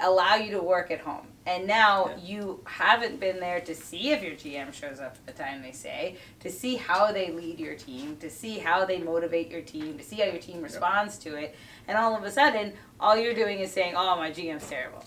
allow 0.00 0.34
you 0.36 0.50
to 0.52 0.62
work 0.62 0.90
at 0.90 1.00
home. 1.00 1.26
And 1.46 1.66
now 1.66 2.08
Yeah. 2.08 2.16
you 2.24 2.60
haven't 2.64 3.20
been 3.20 3.38
there 3.38 3.60
to 3.60 3.74
see 3.74 4.12
if 4.12 4.22
your 4.22 4.32
GM 4.34 4.72
shows 4.72 4.98
up 4.98 5.16
at 5.16 5.36
the 5.36 5.42
time 5.42 5.60
they 5.62 5.72
say, 5.72 6.16
to 6.40 6.50
see 6.50 6.76
how 6.76 7.12
they 7.12 7.30
lead 7.30 7.60
your 7.60 7.74
team, 7.74 8.16
to 8.18 8.30
see 8.30 8.58
how 8.58 8.86
they 8.86 8.98
motivate 8.98 9.50
your 9.50 9.60
team, 9.60 9.98
to 9.98 10.04
see 10.04 10.16
how 10.16 10.24
your 10.26 10.38
team 10.40 10.62
responds 10.62 11.18
to 11.18 11.36
it. 11.36 11.54
And 11.86 11.98
all 11.98 12.16
of 12.16 12.24
a 12.24 12.30
sudden, 12.30 12.72
all 12.98 13.14
you're 13.16 13.34
doing 13.34 13.58
is 13.58 13.70
saying, 13.72 13.92
"Oh, 13.94 14.16
my 14.16 14.30
GM's 14.30 14.66
terrible." 14.68 15.04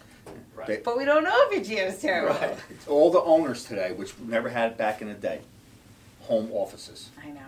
Right. 0.56 0.84
But 0.84 0.96
we 0.98 1.06
don't 1.06 1.24
know 1.24 1.36
if 1.50 1.68
your 1.70 1.80
GM's 1.88 2.00
terrible. 2.00 2.36
Right. 2.36 2.58
All 2.88 3.10
the 3.12 3.22
owners 3.22 3.64
today, 3.66 3.94
which 3.94 4.18
we 4.20 4.28
never 4.28 4.50
had 4.50 4.78
back 4.78 5.02
in 5.02 5.08
the 5.08 5.16
day, 5.16 5.42
home 6.22 6.52
offices. 6.52 7.10
I 7.24 7.30
know. 7.30 7.42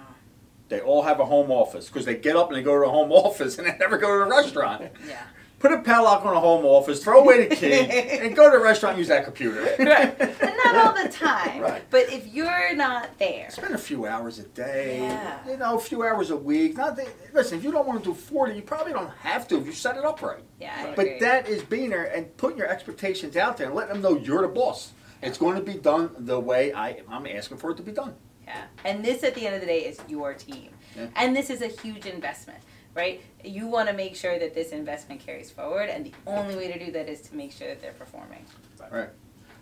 They 0.70 0.80
all 0.80 1.02
have 1.02 1.20
a 1.20 1.26
home 1.26 1.52
office 1.52 1.88
because 1.88 2.06
they 2.06 2.16
get 2.16 2.36
up 2.36 2.48
and 2.50 2.58
they 2.58 2.64
go 2.64 2.80
to 2.80 2.86
a 2.86 2.90
home 2.90 3.12
office 3.26 3.58
and 3.58 3.68
they 3.68 3.78
never 3.78 3.98
go 3.98 4.08
to 4.08 4.24
a 4.24 4.30
restaurant. 4.30 4.84
Yeah. 5.08 5.22
Put 5.58 5.74
a 5.74 5.80
padlock 5.82 6.26
on 6.26 6.34
a 6.34 6.40
home 6.40 6.64
office, 6.64 7.04
throw 7.04 7.20
away 7.20 7.48
the 7.50 7.54
key, 7.54 7.74
and 7.74 8.34
go 8.34 8.50
to 8.50 8.56
a 8.56 8.64
restaurant 8.64 8.94
and 8.94 9.00
use 9.00 9.10
that 9.10 9.26
computer. 9.26 9.62
right. 9.78 10.16
And 10.18 10.58
not 10.64 10.76
all 10.76 11.04
the 11.04 11.10
time. 11.10 11.62
Right. 11.62 11.84
But 11.90 12.14
if 12.14 12.28
you're 12.28 12.74
not 12.76 13.10
there, 13.20 13.50
Spend 13.50 13.76
a 13.76 13.78
few 13.78 14.06
hours 14.06 14.40
a 14.40 14.44
day, 14.44 15.00
Yeah. 15.02 15.38
you 15.46 15.58
know, 15.58 15.76
a 15.76 15.80
few 15.82 16.04
hours 16.04 16.30
a 16.30 16.38
week. 16.38 16.78
Not 16.78 16.96
that, 16.96 17.10
listen, 17.34 17.58
if 17.58 17.66
you 17.66 17.74
don't 17.74 17.86
want 17.86 18.02
to 18.02 18.10
do 18.12 18.16
40, 18.16 18.56
you 18.56 18.62
probably 18.62 18.94
don't 18.94 19.10
have 19.18 19.50
to 19.50 19.58
if 19.58 19.66
you 19.66 19.74
set 19.74 19.98
it 19.98 20.06
up 20.06 20.22
right. 20.22 20.40
yeah, 20.62 20.92
I 20.92 20.96
But 20.96 21.20
that 21.20 21.50
is 21.50 21.62
being 21.64 21.90
there 21.90 22.06
and 22.06 22.38
putting 22.38 22.58
your 22.58 22.68
expectations 22.70 23.36
out 23.36 23.58
there 23.58 23.66
and 23.68 23.76
letting 23.76 23.94
them 23.96 24.02
know 24.02 24.18
you're 24.18 24.44
the 24.44 24.48
boss. 24.48 24.94
It's 25.22 25.38
going 25.38 25.56
to 25.58 25.62
be 25.62 25.74
done 25.74 26.12
the 26.20 26.40
way 26.40 26.72
I, 26.74 27.02
I'm 27.10 27.28
asking 27.28 27.58
for 27.58 27.72
it 27.72 27.76
to 27.78 27.84
be 27.84 27.92
done. 27.92 28.16
Yeah. 28.50 28.64
And 28.84 29.06
this 29.06 29.24
at 29.24 29.36
the 29.36 29.46
end 29.46 29.56
of 29.56 29.62
the 29.62 29.68
day 29.68 29.82
is 29.82 30.00
your 30.08 30.34
team. 30.34 30.70
Yeah. 30.98 31.08
And 31.16 31.36
this 31.36 31.50
is 31.50 31.62
a 31.62 31.68
huge 31.68 32.06
investment, 32.08 32.60
right? 32.96 33.22
You 33.44 33.68
want 33.68 33.88
to 33.90 33.94
make 33.94 34.16
sure 34.16 34.40
that 34.40 34.56
this 34.56 34.72
investment 34.72 35.22
carries 35.22 35.52
forward 35.52 35.90
and 35.90 36.06
the 36.06 36.14
only 36.26 36.56
way 36.56 36.72
to 36.72 36.84
do 36.84 36.92
that 36.92 37.08
is 37.08 37.22
to 37.22 37.36
make 37.36 37.52
sure 37.52 37.68
that 37.68 37.82
they're 37.82 37.94
performing. 37.94 38.44
Right. 38.92 39.10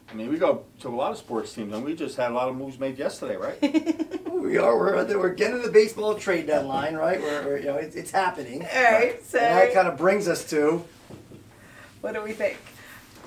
I 0.09 0.13
mean, 0.13 0.29
we 0.29 0.37
go 0.37 0.63
to 0.79 0.87
a 0.87 0.95
lot 0.95 1.11
of 1.11 1.17
sports 1.17 1.53
teams, 1.53 1.73
and 1.73 1.83
we 1.83 1.93
just 1.93 2.15
had 2.15 2.31
a 2.31 2.33
lot 2.33 2.47
of 2.47 2.55
moves 2.55 2.79
made 2.79 2.97
yesterday, 2.97 3.35
right? 3.35 4.23
We 4.37 4.57
are. 4.59 4.77
We're 4.77 5.17
we're 5.17 5.33
getting 5.33 5.57
to 5.59 5.67
the 5.67 5.73
baseball 5.73 6.13
trade 6.15 6.45
deadline, 6.45 6.95
right? 6.95 7.19
We're, 7.19 7.43
we're 7.43 7.57
you 7.57 7.65
know 7.65 7.75
it's, 7.75 7.95
it's 7.95 8.11
happening. 8.11 8.61
All 8.61 8.83
right, 8.83 9.21
so 9.25 9.39
And 9.39 9.57
that 9.57 9.73
kind 9.73 9.87
of 9.87 9.97
brings 9.97 10.27
us 10.27 10.47
to 10.51 10.85
what 12.01 12.13
do 12.13 12.21
we 12.21 12.33
think? 12.33 12.57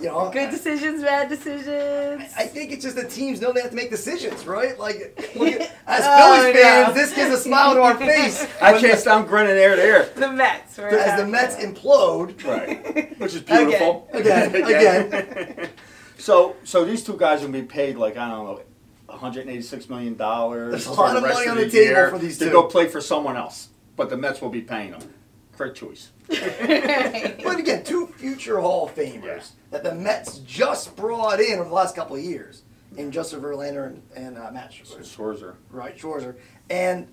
You 0.00 0.06
know 0.08 0.30
Good 0.32 0.50
decisions, 0.50 1.02
bad 1.02 1.28
decisions? 1.28 2.32
I 2.36 2.44
think 2.46 2.72
it's 2.72 2.82
just 2.82 2.96
the 2.96 3.06
teams 3.06 3.40
know 3.40 3.52
they 3.52 3.60
have 3.60 3.70
to 3.70 3.76
make 3.76 3.90
decisions, 3.90 4.46
right? 4.46 4.78
Like, 4.78 5.16
look 5.36 5.48
at, 5.52 5.60
as 5.86 6.02
Oh, 6.06 6.36
Phillies 6.42 6.54
no. 6.54 6.62
fans, 6.62 6.94
this 6.94 7.14
gives 7.14 7.34
a 7.34 7.38
smile 7.38 7.74
to 7.74 7.82
our 7.82 7.96
face. 7.98 8.46
I 8.60 8.78
can't 8.80 8.98
stop 8.98 9.26
grinning 9.28 9.56
ear 9.56 9.76
to 9.76 9.82
ear. 9.82 10.10
the 10.16 10.30
Mets. 10.32 10.78
We're 10.78 10.90
the, 10.90 11.00
as 11.00 11.04
the 11.20 11.26
happy. 11.26 11.30
Mets 11.30 11.56
implode. 11.56 12.44
Right. 12.44 13.18
Which 13.18 13.34
is 13.34 13.42
beautiful. 13.42 14.08
Again, 14.12 14.54
again, 14.54 15.06
again. 15.12 15.68
so, 16.18 16.56
so 16.64 16.84
these 16.84 17.04
two 17.04 17.16
guys 17.16 17.42
are 17.42 17.46
gonna 17.46 17.58
be 17.60 17.66
paid 17.66 17.96
like 17.96 18.16
I 18.16 18.28
don't 18.28 18.44
know, 18.44 18.62
186 19.06 19.88
million 19.88 20.16
dollars. 20.16 20.70
There's 20.70 20.86
a 20.86 20.92
lot 20.92 21.16
of 21.16 21.22
money 21.22 21.48
on 21.48 21.56
the 21.56 21.68
table 21.68 22.10
for 22.10 22.18
these 22.18 22.38
to 22.38 22.46
two. 22.46 22.50
go 22.52 22.62
play 22.64 22.88
for 22.88 23.00
someone 23.00 23.36
else, 23.36 23.68
but 23.96 24.08
the 24.10 24.16
Mets 24.16 24.40
will 24.40 24.50
be 24.50 24.62
paying 24.62 24.92
them. 24.92 25.00
Great 25.60 25.74
choice. 25.74 26.10
But 26.30 27.58
again, 27.58 27.84
two 27.84 28.06
future 28.06 28.58
Hall 28.60 28.86
of 28.88 28.94
Famers 28.94 29.22
Yeah. 29.22 29.42
that 29.72 29.82
the 29.84 29.94
Mets 29.94 30.38
just 30.38 30.96
brought 30.96 31.38
in 31.38 31.58
over 31.58 31.68
the 31.68 31.74
last 31.74 31.94
couple 31.94 32.16
of 32.16 32.22
years, 32.22 32.62
in 32.96 33.10
Justin 33.12 33.42
Verlander 33.42 33.88
and, 33.88 34.02
and 34.16 34.38
uh, 34.38 34.50
Max 34.52 34.74
Scherzer. 34.74 35.00
Scherzer. 35.04 35.54
right, 35.70 35.98
Schwarzer, 35.98 36.36
and 36.70 37.08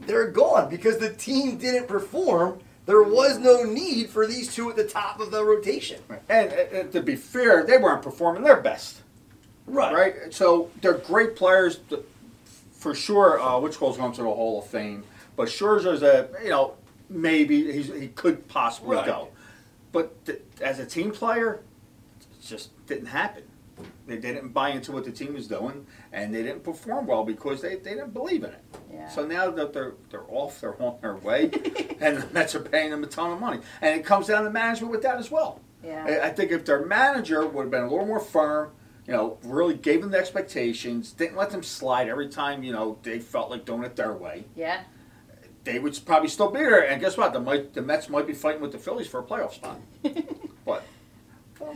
they're 0.00 0.30
gone 0.30 0.68
because 0.68 0.98
the 0.98 1.14
team 1.14 1.56
didn't 1.56 1.88
perform. 1.88 2.58
There 2.84 3.02
was 3.04 3.38
no 3.38 3.62
need 3.62 4.10
for 4.10 4.26
these 4.26 4.54
two 4.54 4.68
at 4.68 4.76
the 4.76 4.84
top 4.86 5.18
of 5.20 5.30
the 5.30 5.42
rotation. 5.42 6.02
And, 6.28 6.52
and 6.52 6.92
to 6.92 7.00
be 7.00 7.16
fair, 7.16 7.64
they 7.64 7.78
weren't 7.78 8.02
performing 8.02 8.42
their 8.42 8.60
best. 8.60 9.00
right? 9.66 9.94
Right. 9.94 10.14
So 10.34 10.68
they're 10.82 10.98
great 10.98 11.36
players, 11.36 11.78
th- 11.88 12.02
for 12.72 12.94
sure. 12.94 13.40
Uh, 13.40 13.58
which 13.60 13.78
goes 13.80 13.96
going 13.96 14.12
to 14.12 14.22
the 14.22 14.28
Hall 14.28 14.58
of 14.58 14.66
Fame, 14.66 15.04
but 15.36 15.48
Scherzer's 15.48 16.02
a 16.02 16.28
you 16.44 16.50
know 16.50 16.74
maybe 17.12 17.70
he's, 17.72 17.88
he 17.92 18.08
could 18.08 18.48
possibly 18.48 18.96
Right. 18.96 19.06
go, 19.06 19.28
but 19.92 20.24
th- 20.26 20.40
as 20.60 20.78
a 20.78 20.86
team 20.86 21.10
player, 21.10 21.60
it 22.20 22.26
just 22.46 22.70
didn't 22.86 23.06
happen. 23.06 23.44
They 24.06 24.16
didn't 24.16 24.48
buy 24.50 24.68
into 24.70 24.92
what 24.92 25.04
the 25.04 25.10
team 25.10 25.34
was 25.34 25.48
doing, 25.48 25.86
and 26.12 26.32
they 26.34 26.42
didn't 26.42 26.62
perform 26.62 27.06
well 27.06 27.24
because 27.24 27.62
they, 27.62 27.76
they 27.76 27.94
didn't 27.94 28.12
believe 28.12 28.44
in 28.44 28.50
it. 28.50 28.62
Yeah. 28.92 29.08
So 29.08 29.26
now 29.26 29.50
that 29.50 29.72
they're 29.72 29.94
they're 30.10 30.24
off, 30.28 30.60
they're 30.60 30.80
on 30.80 30.98
their 31.00 31.16
way, 31.16 31.44
and 32.00 32.18
the 32.18 32.28
Mets 32.32 32.54
are 32.54 32.60
paying 32.60 32.90
them 32.90 33.02
a 33.02 33.06
ton 33.06 33.32
of 33.32 33.40
money, 33.40 33.60
and 33.80 33.98
it 33.98 34.04
comes 34.04 34.26
down 34.28 34.44
to 34.44 34.50
management 34.50 34.92
with 34.92 35.02
that 35.02 35.16
as 35.18 35.30
well. 35.30 35.60
yeah. 35.84 36.04
I 36.22 36.26
I 36.26 36.30
think 36.30 36.52
if 36.52 36.64
their 36.64 36.84
manager 36.84 37.46
would 37.46 37.62
have 37.62 37.70
been 37.70 37.82
a 37.84 37.88
little 37.90 38.06
more 38.06 38.20
firm, 38.20 38.70
you 39.06 39.14
know, 39.14 39.38
really 39.42 39.74
gave 39.74 40.00
them 40.02 40.10
the 40.12 40.18
expectations, 40.18 41.10
didn't 41.12 41.36
let 41.36 41.50
them 41.50 41.62
slide 41.64 42.08
every 42.08 42.28
time, 42.28 42.62
you 42.62 42.72
know, 42.72 42.98
they 43.02 43.18
felt 43.18 43.50
like 43.50 43.64
doing 43.64 43.82
it 43.82 43.96
their 43.96 44.12
way, 44.12 44.44
yeah. 44.54 44.82
They 45.64 45.78
would 45.78 45.98
probably 46.04 46.28
still 46.28 46.50
be 46.50 46.60
there. 46.60 46.88
And 46.88 47.00
guess 47.00 47.16
what? 47.16 47.32
The, 47.32 47.40
might, 47.40 47.72
the 47.74 47.82
Mets 47.82 48.08
might 48.08 48.26
be 48.26 48.32
fighting 48.32 48.60
with 48.60 48.72
the 48.72 48.78
Phillies 48.78 49.06
for 49.06 49.20
a 49.20 49.22
playoff 49.22 49.52
spot. 49.54 49.78
But 50.64 50.84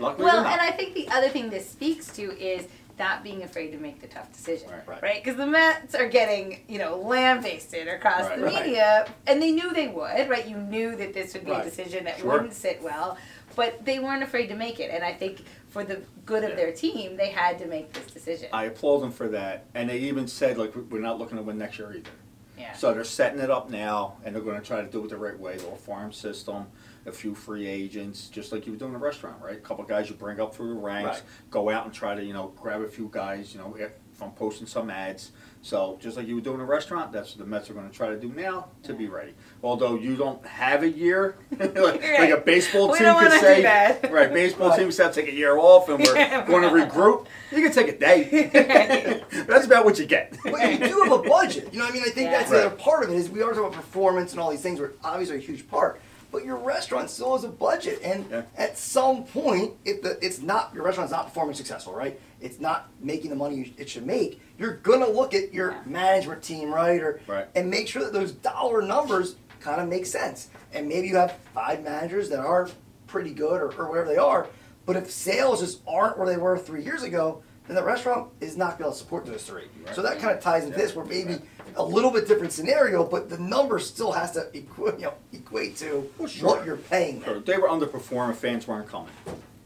luckily 0.00 0.24
Well, 0.24 0.44
and 0.44 0.60
I 0.60 0.70
think 0.72 0.94
the 0.94 1.08
other 1.08 1.28
thing 1.28 1.50
this 1.50 1.68
speaks 1.68 2.06
to 2.16 2.22
is 2.38 2.66
not 2.98 3.22
being 3.24 3.42
afraid 3.42 3.70
to 3.72 3.78
make 3.78 4.00
the 4.00 4.06
tough 4.06 4.32
decision, 4.32 4.68
Right. 4.86 5.02
right? 5.02 5.22
Because 5.22 5.36
the 5.36 5.46
Mets 5.46 5.94
are 5.94 6.08
getting, 6.08 6.60
you 6.68 6.78
know, 6.78 6.96
lambasted 6.96 7.88
across 7.88 8.22
Right. 8.22 8.38
the 8.38 8.44
Right. 8.44 8.64
media, 8.64 9.06
and 9.26 9.40
they 9.42 9.50
knew 9.52 9.72
they 9.74 9.88
would, 9.88 10.28
right? 10.28 10.46
You 10.46 10.56
knew 10.56 10.96
that 10.96 11.12
this 11.14 11.34
would 11.34 11.44
be 11.44 11.50
Right. 11.50 11.66
a 11.66 11.68
decision 11.68 12.04
that 12.04 12.18
Sure. 12.18 12.32
wouldn't 12.32 12.52
sit 12.54 12.80
well, 12.82 13.18
but 13.54 13.84
they 13.84 13.98
weren't 13.98 14.22
afraid 14.22 14.46
to 14.48 14.54
make 14.56 14.80
it. 14.80 14.90
And 14.92 15.04
I 15.04 15.12
think 15.12 15.44
for 15.68 15.84
the 15.84 16.00
good 16.24 16.42
of 16.44 16.50
Yeah. 16.50 16.56
their 16.56 16.72
team, 16.72 17.16
they 17.16 17.28
had 17.30 17.58
to 17.58 17.66
make 17.66 17.92
this 17.92 18.06
decision. 18.12 18.48
I 18.52 18.64
applaud 18.64 19.00
them 19.00 19.12
for 19.12 19.28
that. 19.28 19.64
And 19.74 19.90
they 19.90 19.98
even 19.98 20.26
said, 20.26 20.58
like, 20.58 20.72
we're 20.90 21.00
not 21.00 21.18
looking 21.18 21.36
to 21.36 21.42
win 21.42 21.58
next 21.58 21.78
year 21.78 21.92
either. 21.92 22.10
Yeah. 22.58 22.72
So 22.74 22.92
they're 22.94 23.04
setting 23.04 23.40
it 23.40 23.50
up 23.50 23.70
now, 23.70 24.16
and 24.24 24.34
they're 24.34 24.42
going 24.42 24.60
to 24.60 24.66
try 24.66 24.80
to 24.80 24.88
do 24.88 25.04
it 25.04 25.10
the 25.10 25.16
right 25.16 25.38
way. 25.38 25.56
Little 25.56 25.76
farm 25.76 26.12
system, 26.12 26.66
a 27.06 27.12
few 27.12 27.34
free 27.34 27.66
agents, 27.66 28.28
just 28.28 28.52
like 28.52 28.66
you 28.66 28.72
would 28.72 28.78
do 28.78 28.86
in 28.86 28.94
a 28.94 28.98
restaurant, 28.98 29.36
right? 29.42 29.56
A 29.56 29.60
couple 29.60 29.84
guys 29.84 30.08
you 30.08 30.16
bring 30.16 30.40
up 30.40 30.54
through 30.54 30.74
the 30.74 30.80
ranks, 30.80 31.18
Right. 31.20 31.22
go 31.50 31.70
out 31.70 31.84
and 31.84 31.94
try 31.94 32.14
to, 32.14 32.24
you 32.24 32.32
know, 32.32 32.52
grab 32.56 32.80
a 32.82 32.88
few 32.88 33.08
guys, 33.12 33.52
you 33.54 33.60
know, 33.60 33.74
if 33.78 33.92
I'm 34.22 34.30
posting 34.32 34.66
some 34.66 34.90
ads. 34.90 35.32
So 35.62 35.98
just 36.00 36.16
like 36.16 36.28
you 36.28 36.36
would 36.36 36.44
do 36.44 36.54
in 36.54 36.60
a 36.60 36.64
restaurant, 36.64 37.10
that's 37.12 37.30
what 37.30 37.38
the 37.38 37.44
Mets 37.44 37.68
are 37.70 37.74
going 37.74 37.88
to 37.90 37.94
try 37.94 38.08
to 38.08 38.16
do 38.18 38.28
now 38.28 38.68
to 38.84 38.94
be 38.94 39.08
ready. 39.08 39.34
Although 39.64 39.96
you 39.96 40.14
don't 40.16 40.44
have 40.46 40.84
a 40.84 40.88
year, 40.88 41.36
like, 41.58 41.74
like 41.74 42.30
a 42.30 42.36
baseball 42.44 42.92
We 42.92 42.98
team 42.98 43.12
could 43.18 43.32
say, 43.40 43.98
right? 44.10 44.32
Baseball 44.32 44.68
Right. 44.70 44.78
team 44.78 44.92
said 44.92 45.12
take 45.12 45.26
a 45.28 45.32
year 45.34 45.56
off, 45.58 45.88
and 45.88 45.98
we're 45.98 46.14
Yeah. 46.16 46.46
going 46.46 46.62
to 46.62 46.68
regroup. 46.68 47.26
You 47.50 47.62
can 47.62 47.72
take 47.72 47.88
a 47.88 47.98
day. 47.98 49.22
that's 49.48 49.66
about 49.66 49.84
what 49.84 49.98
you 49.98 50.06
get. 50.06 50.36
But 50.44 50.72
you 50.72 50.78
do 50.88 51.00
have 51.02 51.12
a 51.12 51.18
budget. 51.18 51.70
You 51.72 51.80
know 51.80 51.84
what 51.86 51.90
I 51.90 51.94
mean? 51.94 52.02
I 52.04 52.10
think 52.10 52.30
Yeah. 52.30 52.38
that's 52.38 52.50
the 52.50 52.66
other 52.66 52.76
part 52.76 53.04
of 53.04 53.10
it 53.10 53.16
is 53.16 53.28
we 53.28 53.42
are 53.42 53.48
talking 53.50 53.60
about 53.64 53.72
performance 53.72 54.32
and 54.32 54.40
all 54.40 54.50
these 54.50 54.62
things, 54.62 54.78
which 54.80 54.92
obviously 55.02 55.36
are 55.36 55.38
a 55.40 55.42
huge 55.42 55.68
part. 55.68 56.00
But 56.32 56.44
your 56.44 56.56
restaurant 56.56 57.08
still 57.10 57.34
has 57.36 57.44
a 57.44 57.48
budget, 57.48 58.00
and 58.02 58.26
Yeah. 58.30 58.42
at 58.56 58.76
some 58.76 59.24
point, 59.24 59.74
if 59.84 60.02
the 60.02 60.18
it's 60.24 60.40
not 60.42 60.72
your 60.74 60.84
restaurant's 60.84 61.12
not 61.12 61.26
performing 61.28 61.54
successful, 61.54 61.94
right? 61.94 62.18
It's 62.40 62.60
not 62.60 62.88
making 63.00 63.30
the 63.30 63.36
money 63.36 63.56
you, 63.56 63.70
it 63.78 63.88
should 63.88 64.06
make. 64.06 64.40
You're 64.58 64.74
gonna 64.74 65.08
look 65.08 65.34
at 65.34 65.54
your 65.54 65.72
Yeah. 65.72 65.80
management 65.86 66.42
team, 66.42 66.72
right, 66.74 67.00
or 67.00 67.20
Right. 67.26 67.46
and 67.54 67.70
make 67.70 67.88
sure 67.88 68.02
that 68.02 68.12
those 68.12 68.32
dollar 68.32 68.82
numbers 68.82 69.36
kind 69.60 69.80
of 69.80 69.88
make 69.88 70.06
sense. 70.06 70.48
And 70.72 70.88
maybe 70.88 71.08
you 71.08 71.16
have 71.16 71.34
five 71.54 71.82
managers 71.82 72.28
that 72.30 72.40
are 72.40 72.68
pretty 73.06 73.30
good 73.32 73.60
or, 73.62 73.72
or 73.78 73.90
wherever 73.90 74.08
they 74.08 74.16
are, 74.18 74.48
but 74.84 74.96
if 74.96 75.10
sales 75.10 75.60
just 75.60 75.80
aren't 75.86 76.18
where 76.18 76.26
they 76.26 76.36
were 76.36 76.58
three 76.58 76.82
years 76.82 77.02
ago, 77.02 77.42
then 77.66 77.74
the 77.76 77.82
restaurant 77.82 78.30
is 78.40 78.56
not 78.56 78.66
going 78.66 78.76
to 78.76 78.78
be 78.78 78.84
able 78.84 78.92
to 78.92 78.98
support 78.98 79.26
those 79.26 79.44
three. 79.44 79.64
So 79.92 80.02
that 80.02 80.18
kind 80.18 80.36
of 80.36 80.42
ties 80.42 80.64
into 80.64 80.76
this, 80.76 80.94
where 80.94 81.04
maybe 81.04 81.38
a 81.76 81.84
little 81.84 82.10
bit 82.10 82.26
different 82.28 82.52
scenario, 82.52 83.04
but 83.04 83.28
the 83.28 83.38
number 83.38 83.78
still 83.78 84.12
has 84.12 84.32
to 84.32 84.48
equ- 84.54 84.98
you 84.98 85.06
know, 85.06 85.14
equate 85.32 85.76
to 85.78 86.08
Well, 86.18 86.28
sure. 86.28 86.48
what 86.48 86.64
you're 86.66 86.76
paying. 86.76 87.22
Sure. 87.24 87.40
They 87.40 87.56
were 87.58 87.68
underperforming, 87.68 88.34
fans 88.36 88.66
weren't 88.66 88.88
coming. 88.88 89.10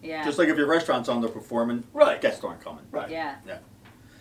yeah. 0.03 0.25
Just 0.25 0.39
like 0.39 0.49
if 0.49 0.57
your 0.57 0.67
restaurant's 0.67 1.09
underperforming, 1.09 1.83
Right. 1.93 2.21
guests 2.21 2.43
aren't 2.43 2.63
coming. 2.63 2.85
Right. 2.91 3.11
Yeah. 3.11 3.37
Yeah. 3.47 3.59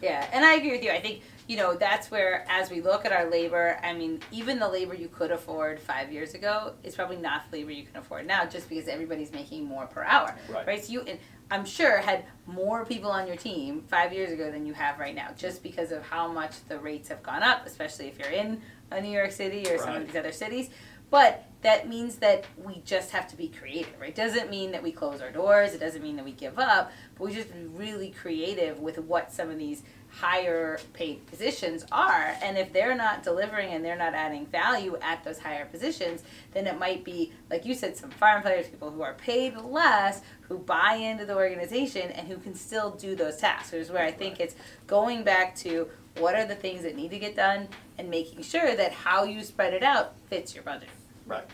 Yeah, 0.02 0.26
and 0.32 0.46
I 0.46 0.54
agree 0.54 0.72
with 0.72 0.82
you. 0.82 0.92
I 0.92 1.02
think, 1.02 1.24
you 1.50 1.58
know, 1.58 1.76
that's 1.76 2.10
where, 2.10 2.46
as 2.50 2.72
we 2.72 2.80
look 2.80 3.04
at 3.06 3.12
our 3.12 3.30
labor, 3.30 3.78
I 3.84 3.92
mean, 3.92 4.22
even 4.32 4.58
the 4.58 4.70
labor 4.70 4.94
you 4.94 5.10
could 5.10 5.30
afford 5.30 5.78
five 5.78 6.10
years 6.10 6.34
ago 6.36 6.72
is 6.84 6.96
probably 6.96 7.18
not 7.18 7.52
the 7.52 7.58
labor 7.58 7.72
you 7.72 7.84
can 7.84 7.98
afford 7.98 8.26
now 8.26 8.46
just 8.46 8.70
because 8.70 8.88
everybody's 8.88 9.34
making 9.34 9.65
more 9.65 9.88
per 9.88 10.04
hour. 10.06 10.34
Right. 10.50 10.86
So 10.86 10.94
you, 10.94 11.02
and 11.02 11.20
I'm 11.52 11.66
sure, 11.66 11.98
had 11.98 12.26
more 12.46 12.86
people 12.86 13.10
on 13.10 13.26
your 13.28 13.36
team 13.36 13.84
five 13.88 14.14
years 14.14 14.32
ago 14.32 14.52
than 14.52 14.66
you 14.66 14.74
have 14.74 15.00
right 15.00 15.16
now 15.16 15.30
just 15.36 15.64
because 15.64 15.92
of 15.92 16.04
how 16.04 16.28
much 16.32 16.64
the 16.68 16.78
rates 16.80 17.10
have 17.10 17.24
gone 17.24 17.42
up, 17.42 17.66
especially 17.66 18.08
if 18.08 18.20
you're 18.20 18.30
in 18.30 18.62
a 18.92 19.02
New 19.02 19.10
York 19.12 19.32
City 19.32 19.68
or 19.70 19.78
some 19.78 19.96
of 19.96 20.06
these 20.06 20.16
other 20.16 20.32
cities. 20.32 20.70
But 21.10 21.45
that 21.62 21.89
means 21.89 22.15
that 22.17 22.45
we 22.63 22.82
just 22.86 23.12
have 23.12 23.28
to 23.30 23.36
be 23.36 23.50
creative, 23.50 24.00
right? 24.00 24.15
Doesn't 24.15 24.50
mean 24.50 24.72
that 24.72 24.82
we 24.82 24.91
close 24.91 25.22
our 25.22 25.32
doors. 25.32 25.74
It 25.74 25.80
doesn't 25.80 26.02
mean 26.02 26.15
that 26.15 26.24
we 26.24 26.32
give 26.32 26.58
up. 26.58 26.91
But 27.17 27.28
we 27.28 27.34
just 27.34 27.54
be 27.54 27.65
really 27.65 28.12
creative 28.12 28.80
with 28.80 28.98
what 29.00 29.34
some 29.34 29.50
of 29.50 29.58
these 29.58 29.84
higher 30.10 30.80
paid 30.93 31.26
positions 31.28 31.86
are. 31.91 32.36
And 32.41 32.58
if 32.58 32.72
they're 32.72 32.95
not 32.95 33.24
delivering 33.24 33.74
and 33.74 33.84
they're 33.84 33.98
not 33.98 34.13
adding 34.13 34.45
value 34.45 34.98
at 35.02 35.24
those 35.24 35.39
higher 35.39 35.65
positions, 35.65 36.24
then 36.54 36.65
it 36.65 36.80
might 36.80 37.04
be, 37.04 37.34
like 37.50 37.65
you 37.65 37.76
said, 37.76 37.98
some 37.98 38.10
firefighters, 38.12 38.72
people 38.72 38.89
who 38.89 39.02
are 39.02 39.13
paid 39.15 39.58
less, 39.58 40.22
who 40.41 40.58
buy 40.58 40.93
into 40.93 41.26
the 41.26 41.36
organization 41.36 42.10
and 42.12 42.28
who 42.28 42.38
can 42.38 42.56
still 42.56 42.91
do 42.91 43.15
those 43.15 43.36
tasks. 43.38 43.74
Which 43.74 43.82
is 43.82 43.91
where 43.91 44.06
I 44.06 44.12
think 44.12 44.39
it's 44.39 44.56
going 44.88 45.24
back 45.24 45.56
to 45.58 45.89
what 46.17 46.36
are 46.36 46.45
the 46.45 46.56
things 46.56 46.84
that 46.84 46.95
need 46.95 47.12
to 47.12 47.19
get 47.19 47.36
done 47.36 47.67
and 47.98 48.10
making 48.10 48.43
sure 48.43 48.76
that 48.76 48.93
how 48.93 49.26
you 49.26 49.43
spread 49.43 49.74
it 49.74 49.84
out 49.84 50.15
fits 50.30 50.56
your 50.56 50.63
budget. 50.63 50.89
Right. 51.30 51.46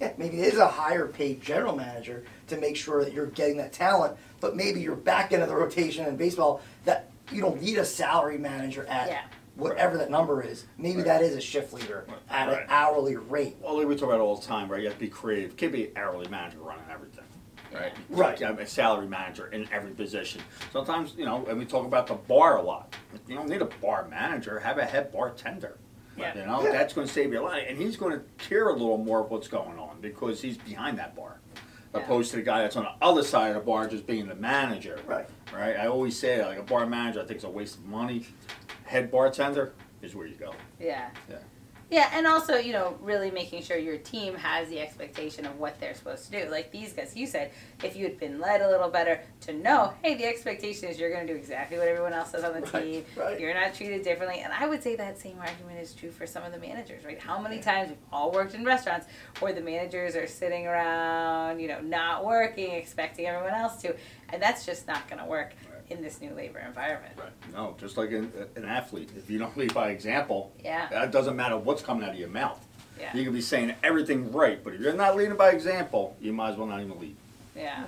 Yeah, 0.00 0.12
maybe 0.16 0.40
it 0.40 0.52
is 0.54 0.58
a 0.58 0.66
higher 0.68 1.06
paid 1.06 1.42
general 1.42 1.76
manager 1.76 2.24
to 2.48 2.56
make 2.56 2.76
sure 2.76 3.04
that 3.04 3.12
you're 3.12 3.26
getting 3.26 3.56
that 3.58 3.72
talent, 3.72 4.16
but 4.40 4.56
maybe 4.56 4.80
you're 4.80 4.94
back 4.96 5.32
into 5.32 5.46
the 5.46 5.54
rotation 5.54 6.06
in 6.06 6.16
baseball 6.16 6.60
that 6.84 7.10
you 7.32 7.40
don't 7.40 7.60
need 7.60 7.78
a 7.78 7.84
salary 7.84 8.38
manager 8.38 8.86
at 8.86 9.08
Yeah. 9.08 9.22
whatever 9.56 9.96
that 9.98 10.08
number 10.08 10.40
is. 10.40 10.64
Maybe 10.78 10.98
Right. 10.98 11.06
that 11.06 11.22
is 11.22 11.34
a 11.36 11.40
shift 11.40 11.72
leader 11.72 12.06
at 12.30 12.48
an 12.48 12.60
hourly 12.68 13.16
rate. 13.16 13.56
Well, 13.60 13.76
like 13.76 13.88
we 13.88 13.96
talk 13.96 14.08
about 14.08 14.20
all 14.20 14.36
the 14.36 14.46
time, 14.46 14.68
right? 14.70 14.80
You 14.80 14.86
have 14.86 14.94
to 14.94 15.00
be 15.00 15.08
creative. 15.10 15.56
Can't 15.56 15.72
be 15.72 15.86
an 15.88 15.92
hourly 15.96 16.28
manager 16.28 16.58
running 16.60 16.84
everything, 16.90 17.24
right? 17.74 17.92
Right. 18.08 18.38
You 18.40 18.46
have 18.46 18.60
a 18.60 18.66
salary 18.66 19.08
manager 19.08 19.48
in 19.48 19.68
every 19.72 19.90
position. 19.90 20.40
Sometimes, 20.72 21.14
you 21.18 21.26
know, 21.26 21.44
and 21.48 21.58
we 21.58 21.64
talk 21.66 21.84
about 21.84 22.06
the 22.06 22.14
bar 22.14 22.56
a 22.58 22.62
lot. 22.62 22.94
You 23.26 23.34
don't 23.34 23.48
need 23.48 23.62
a 23.62 23.66
bar 23.82 24.06
manager. 24.08 24.60
Have 24.60 24.78
a 24.78 24.84
head 24.84 25.12
bartender. 25.12 25.76
Yeah. 26.18 26.36
You 26.38 26.46
know, 26.46 26.62
Yeah. 26.62 26.72
that's 26.72 26.92
going 26.94 27.06
to 27.06 27.12
save 27.12 27.32
you 27.32 27.40
a 27.40 27.42
lot, 27.42 27.58
and 27.66 27.78
he's 27.78 27.96
going 27.96 28.12
to 28.12 28.24
care 28.44 28.68
a 28.68 28.72
little 28.72 28.98
more 28.98 29.20
of 29.20 29.30
what's 29.30 29.48
going 29.48 29.78
on 29.78 30.00
because 30.00 30.40
he's 30.42 30.56
behind 30.58 30.98
that 30.98 31.14
bar, 31.16 31.38
Yeah. 31.94 32.00
opposed 32.00 32.30
to 32.32 32.36
the 32.36 32.42
guy 32.42 32.62
that's 32.62 32.76
on 32.76 32.84
the 32.84 32.94
other 33.06 33.22
side 33.22 33.48
of 33.48 33.54
the 33.54 33.60
bar 33.60 33.86
just 33.88 34.06
being 34.06 34.26
the 34.26 34.34
manager. 34.34 34.98
Right. 35.06 35.26
Right. 35.52 35.76
I 35.76 35.86
always 35.86 36.18
say 36.18 36.44
like 36.44 36.58
a 36.58 36.62
bar 36.62 36.86
manager, 36.86 37.20
I 37.20 37.24
think 37.24 37.36
it's 37.36 37.44
a 37.44 37.48
waste 37.50 37.76
of 37.76 37.84
money. 37.86 38.26
Head 38.84 39.10
bartender 39.10 39.72
is 40.02 40.14
where 40.14 40.26
you 40.26 40.34
go. 40.34 40.52
Yeah. 40.80 41.08
Yeah. 41.28 41.36
Yeah, 41.90 42.10
and 42.12 42.26
also, 42.26 42.56
you 42.56 42.74
know, 42.74 42.98
really 43.00 43.30
making 43.30 43.62
sure 43.62 43.78
your 43.78 43.96
team 43.96 44.34
has 44.34 44.68
the 44.68 44.78
expectation 44.78 45.46
of 45.46 45.58
what 45.58 45.80
they're 45.80 45.94
supposed 45.94 46.30
to 46.30 46.44
do. 46.44 46.50
Like 46.50 46.70
these 46.70 46.92
guys, 46.92 47.16
you 47.16 47.26
said, 47.26 47.50
if 47.82 47.96
you 47.96 48.04
had 48.04 48.18
been 48.20 48.38
led 48.40 48.60
a 48.60 48.68
little 48.68 48.90
better 48.90 49.20
to 49.42 49.54
know, 49.54 49.94
hey, 50.02 50.14
the 50.14 50.26
expectation 50.26 50.88
is 50.90 51.00
you're 51.00 51.10
going 51.10 51.26
to 51.26 51.32
do 51.32 51.38
exactly 51.38 51.78
what 51.78 51.88
everyone 51.88 52.12
else 52.12 52.32
does 52.32 52.44
on 52.44 52.52
the 52.52 52.60
Right, 52.60 52.82
team. 52.82 53.04
right. 53.16 53.40
You're 53.40 53.54
not 53.54 53.72
treated 53.74 54.02
differently. 54.02 54.40
And 54.40 54.52
I 54.52 54.66
would 54.68 54.82
say 54.82 54.96
that 54.96 55.18
same 55.18 55.38
argument 55.40 55.80
is 55.80 55.94
true 55.94 56.10
for 56.10 56.26
some 56.26 56.42
of 56.42 56.52
the 56.52 56.58
managers, 56.58 57.06
right? 57.06 57.18
How 57.18 57.40
many 57.40 57.58
times 57.58 57.88
we've 57.88 57.98
all 58.12 58.32
worked 58.32 58.54
in 58.54 58.66
restaurants 58.66 59.06
where 59.40 59.54
the 59.54 59.62
managers 59.62 60.14
are 60.14 60.26
sitting 60.26 60.66
around, 60.66 61.58
you 61.58 61.68
know, 61.68 61.80
not 61.80 62.22
working, 62.22 62.72
expecting 62.72 63.24
everyone 63.26 63.54
else 63.54 63.80
to. 63.80 63.96
And 64.28 64.42
that's 64.42 64.66
just 64.66 64.86
not 64.86 65.08
going 65.08 65.20
to 65.22 65.26
work. 65.26 65.54
In 65.90 66.02
this 66.02 66.20
new 66.20 66.32
labor 66.34 66.58
environment. 66.60 67.14
Right. 67.16 67.32
No, 67.52 67.74
just 67.78 67.96
like 67.96 68.10
an, 68.12 68.32
an 68.56 68.64
athlete, 68.64 69.10
if 69.16 69.30
you 69.30 69.38
don't 69.38 69.56
lead 69.56 69.72
by 69.74 69.90
example, 69.90 70.52
Yeah. 70.62 70.88
that 70.90 71.10
doesn't 71.12 71.36
matter 71.36 71.56
what's 71.56 71.82
coming 71.82 72.04
out 72.04 72.10
of 72.14 72.18
your 72.18 72.28
mouth. 72.28 72.64
Yeah. 72.98 73.14
You 73.16 73.24
can 73.24 73.32
be 73.32 73.40
saying 73.40 73.74
everything 73.82 74.32
right, 74.32 74.62
but 74.62 74.74
if 74.74 74.80
you're 74.80 74.92
not 74.92 75.16
leading 75.16 75.36
by 75.36 75.50
example, 75.50 76.16
you 76.20 76.32
might 76.32 76.50
as 76.50 76.56
well 76.56 76.66
not 76.66 76.80
even 76.80 76.98
lead. 77.00 77.16
Yeah. 77.56 77.84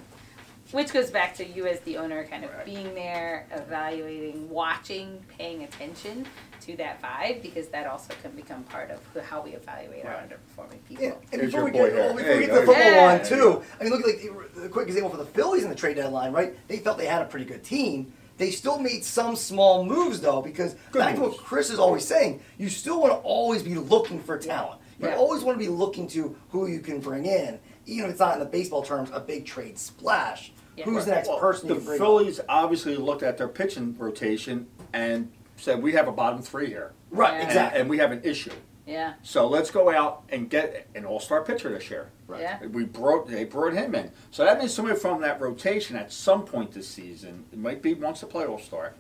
Which 0.73 0.93
goes 0.93 1.11
back 1.11 1.35
to 1.37 1.45
you 1.47 1.67
as 1.67 1.81
the 1.81 1.97
owner 1.99 2.25
kind 2.25 2.45
of 2.45 2.53
Right. 2.55 2.65
being 2.65 2.95
there, 2.95 3.47
evaluating, 3.53 4.49
watching, 4.49 5.21
paying 5.37 5.65
attention 5.65 6.27
to 6.71 6.77
that 6.79 7.03
vibe 7.03 7.43
because 7.43 7.69
that 7.69 7.87
also 7.87 8.13
can 8.23 8.31
become 8.33 8.63
part 8.65 8.91
of 8.91 9.01
who- 9.13 9.21
how 9.21 9.43
we 9.43 9.53
evaluate 9.53 10.05
our 10.05 10.15
underperforming 10.15 10.83
people. 10.89 11.05
Yeah, 11.05 11.13
and 11.33 11.41
Here's 11.41 11.53
before 11.53 11.65
we 11.65 11.71
get, 11.73 11.95
well, 11.95 12.15
before 12.15 12.35
we 12.35 12.41
get 12.41 12.47
to 12.47 12.53
the 12.55 12.61
go. 12.61 12.67
football 12.67 12.85
Yeah. 12.85 13.17
one 13.17 13.25
too, 13.25 13.63
I 13.81 13.85
mean, 13.85 13.93
look 13.93 14.01
at 14.01 14.07
like 14.07 14.55
the 14.55 14.69
quick 14.69 14.89
example 14.89 15.11
for 15.11 15.17
the 15.17 15.27
Phillies 15.27 15.65
in 15.65 15.71
the 15.71 15.77
trade 15.77 15.97
deadline, 15.97 16.33
right? 16.33 16.55
They 16.69 16.79
felt 16.79 16.99
they 16.99 17.07
had 17.07 17.23
a 17.23 17.27
pretty 17.27 17.47
good 17.47 17.63
team. 17.65 18.13
They 18.39 18.51
still 18.51 18.79
made 18.79 19.05
some 19.05 19.37
small 19.37 19.85
moves 19.85 20.21
though, 20.21 20.41
because 20.41 20.75
Good 20.93 21.01
back 21.01 21.15
to 21.17 21.21
what 21.23 21.37
Chris 21.37 21.71
is 21.71 21.79
always 21.79 22.05
saying, 22.07 22.41
you 22.59 22.69
still 22.69 23.01
want 23.01 23.13
to 23.13 23.19
always 23.19 23.63
be 23.63 23.75
looking 23.75 24.21
for 24.21 24.39
talent. 24.39 24.81
You 24.99 25.09
Yeah. 25.09 25.17
always 25.17 25.43
want 25.43 25.59
to 25.59 25.65
be 25.65 25.69
looking 25.71 26.07
to 26.09 26.37
who 26.51 26.67
you 26.67 26.81
can 26.81 27.01
bring 27.01 27.27
in, 27.27 27.59
even 27.87 28.07
if 28.07 28.13
it's 28.13 28.21
not 28.21 28.35
in 28.35 28.41
the 28.41 28.47
baseball 28.47 28.83
terms 28.83 29.11
a 29.13 29.21
big 29.21 29.45
trade 29.47 29.79
splash. 29.79 30.53
Yeah. 30.77 30.85
Who's 30.85 31.05
the 31.05 31.11
next 31.11 31.29
Well, 31.29 31.39
person 31.39 31.69
the 31.69 31.75
you 31.75 31.81
bring? 31.81 31.99
Phillies 31.99 32.41
obviously 32.49 32.97
looked 32.97 33.23
at 33.23 33.37
their 33.37 33.49
pitching 33.49 33.95
rotation 33.99 34.67
and 34.95 35.31
said, 35.61 35.83
we 35.83 35.93
have 35.93 36.09
a 36.09 36.13
bottom 36.13 36.43
three 36.43 36.67
here. 36.69 36.93
Right, 37.11 37.33
Yeah. 37.33 37.39
And- 37.41 37.49
exactly. 37.49 37.81
And 37.81 37.91
we 37.91 37.99
have 37.99 38.13
an 38.13 38.21
issue. 38.25 38.53
Yeah. 38.87 39.15
So 39.23 39.47
let's 39.47 39.71
go 39.71 39.91
out 39.91 40.23
and 40.31 40.51
get 40.51 40.89
an 40.97 41.05
all-star 41.05 41.45
pitcher 41.45 41.69
this 41.71 41.91
year. 41.91 42.11
Right. 42.27 42.41
Yeah. 42.41 42.67
We 42.67 42.85
brought 42.85 43.29
they 43.29 43.45
brought 43.45 43.75
him 43.75 43.95
in, 43.95 44.11
so 44.31 44.45
that 44.45 44.59
means 44.59 44.73
somebody 44.75 44.99
from 44.99 45.21
that 45.21 45.41
rotation 45.41 45.97
at 45.97 46.13
some 46.13 46.45
point 46.45 46.73
this 46.73 46.89
season, 46.89 47.45
it 47.53 47.59
might 47.59 47.83
be 47.83 47.95
once 47.95 48.21
the 48.21 48.27
playoffs 48.27 48.63
start, 48.63 48.97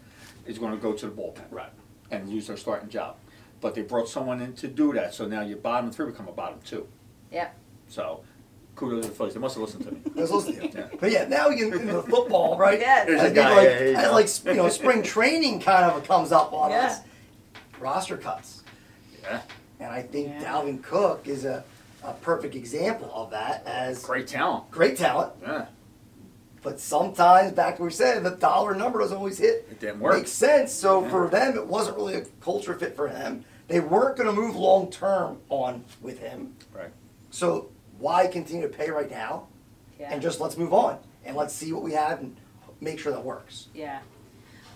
is 0.46 0.58
going 0.58 0.72
to 0.72 0.78
go 0.78 0.92
to 0.92 1.06
the 1.06 1.12
bullpen, 1.12 1.42
Right. 1.50 1.72
and 2.10 2.28
lose 2.28 2.46
their 2.46 2.56
starting 2.56 2.88
job. 2.88 3.16
But 3.60 3.74
they 3.74 3.82
brought 3.82 4.08
someone 4.08 4.40
in 4.40 4.52
to 4.54 4.68
do 4.68 4.92
that, 4.92 5.12
so 5.14 5.26
now 5.26 5.42
your 5.42 5.58
bottom 5.58 5.90
three 5.90 6.06
become 6.06 6.28
a 6.28 6.32
bottom 6.32 6.58
two. 6.64 6.86
Yep. 7.32 7.54
So 7.88 8.20
kudos 8.80 9.04
to 9.04 9.10
the 9.10 9.14
Phillies. 9.14 9.34
They 9.34 9.40
must 9.40 9.54
have 9.56 9.62
listened 9.62 9.84
to 9.84 9.92
me. 9.92 10.00
Let's 10.14 10.30
listen 10.32 10.54
to 10.56 10.62
you. 10.64 10.70
Yeah. 10.74 10.88
But 10.98 11.12
yeah, 11.12 11.26
now 11.26 11.48
we 11.50 11.56
get 11.56 11.72
into 11.72 11.92
the 11.92 12.02
football, 12.02 12.56
right? 12.58 12.80
Yes. 12.80 13.06
There's 13.06 13.20
I 13.20 13.26
a 13.26 13.32
guy, 13.34 13.54
like, 13.56 13.64
yeah, 13.68 13.78
here 13.78 13.88
you 14.02 14.10
like 14.12 14.28
you 14.46 14.54
know, 14.54 14.68
spring 14.70 15.02
training 15.02 15.60
kind 15.60 15.84
of 15.84 16.02
comes 16.08 16.32
up 16.32 16.52
on 16.52 16.70
Yeah. 16.70 16.86
us. 16.86 17.00
Roster 17.78 18.16
cuts. 18.16 18.62
Yeah, 19.22 19.42
And 19.78 19.90
I 19.92 20.02
think 20.02 20.28
Yeah. 20.28 20.44
Dalvin 20.44 20.82
Cook 20.82 21.28
is 21.28 21.44
a, 21.44 21.62
a 22.02 22.14
perfect 22.14 22.54
example 22.54 23.10
of 23.14 23.30
that 23.32 23.66
as 23.66 24.02
great 24.02 24.26
talent. 24.26 24.70
great 24.70 24.96
talent, 24.96 25.32
Yeah, 25.42 25.66
but 26.62 26.80
sometimes, 26.80 27.52
back 27.52 27.76
to 27.76 27.82
what 27.82 27.86
we 27.88 27.92
said, 27.92 28.22
the 28.22 28.30
dollar 28.30 28.74
number 28.74 28.98
doesn't 28.98 29.16
always 29.16 29.38
hit. 29.38 29.66
it 29.70 29.80
didn't 29.80 30.00
work. 30.00 30.14
Makes 30.16 30.32
sense. 30.32 30.72
So 30.72 31.02
Yeah. 31.02 31.10
for 31.10 31.28
them, 31.28 31.56
it 31.56 31.66
wasn't 31.66 31.96
really 31.98 32.14
a 32.14 32.24
culture 32.40 32.74
fit 32.74 32.96
for 32.96 33.08
him. 33.08 33.44
They 33.68 33.80
weren't 33.80 34.16
going 34.16 34.28
to 34.28 34.32
move 34.34 34.56
long 34.56 34.90
term 34.90 35.38
on 35.48 35.84
with 36.02 36.18
him. 36.18 36.54
Right. 36.74 36.90
So 37.30 37.69
why 38.00 38.26
continue 38.26 38.66
to 38.66 38.74
pay 38.74 38.90
right 38.90 39.10
now? 39.10 39.46
Yeah. 39.98 40.12
And 40.12 40.22
just 40.22 40.40
let's 40.40 40.56
move 40.56 40.72
on 40.72 40.98
and 41.24 41.36
let's 41.36 41.54
see 41.54 41.72
what 41.72 41.82
we 41.82 41.92
have 41.92 42.20
and 42.20 42.36
make 42.80 42.98
sure 42.98 43.12
that 43.12 43.24
works. 43.24 43.68
Yeah. 43.74 44.00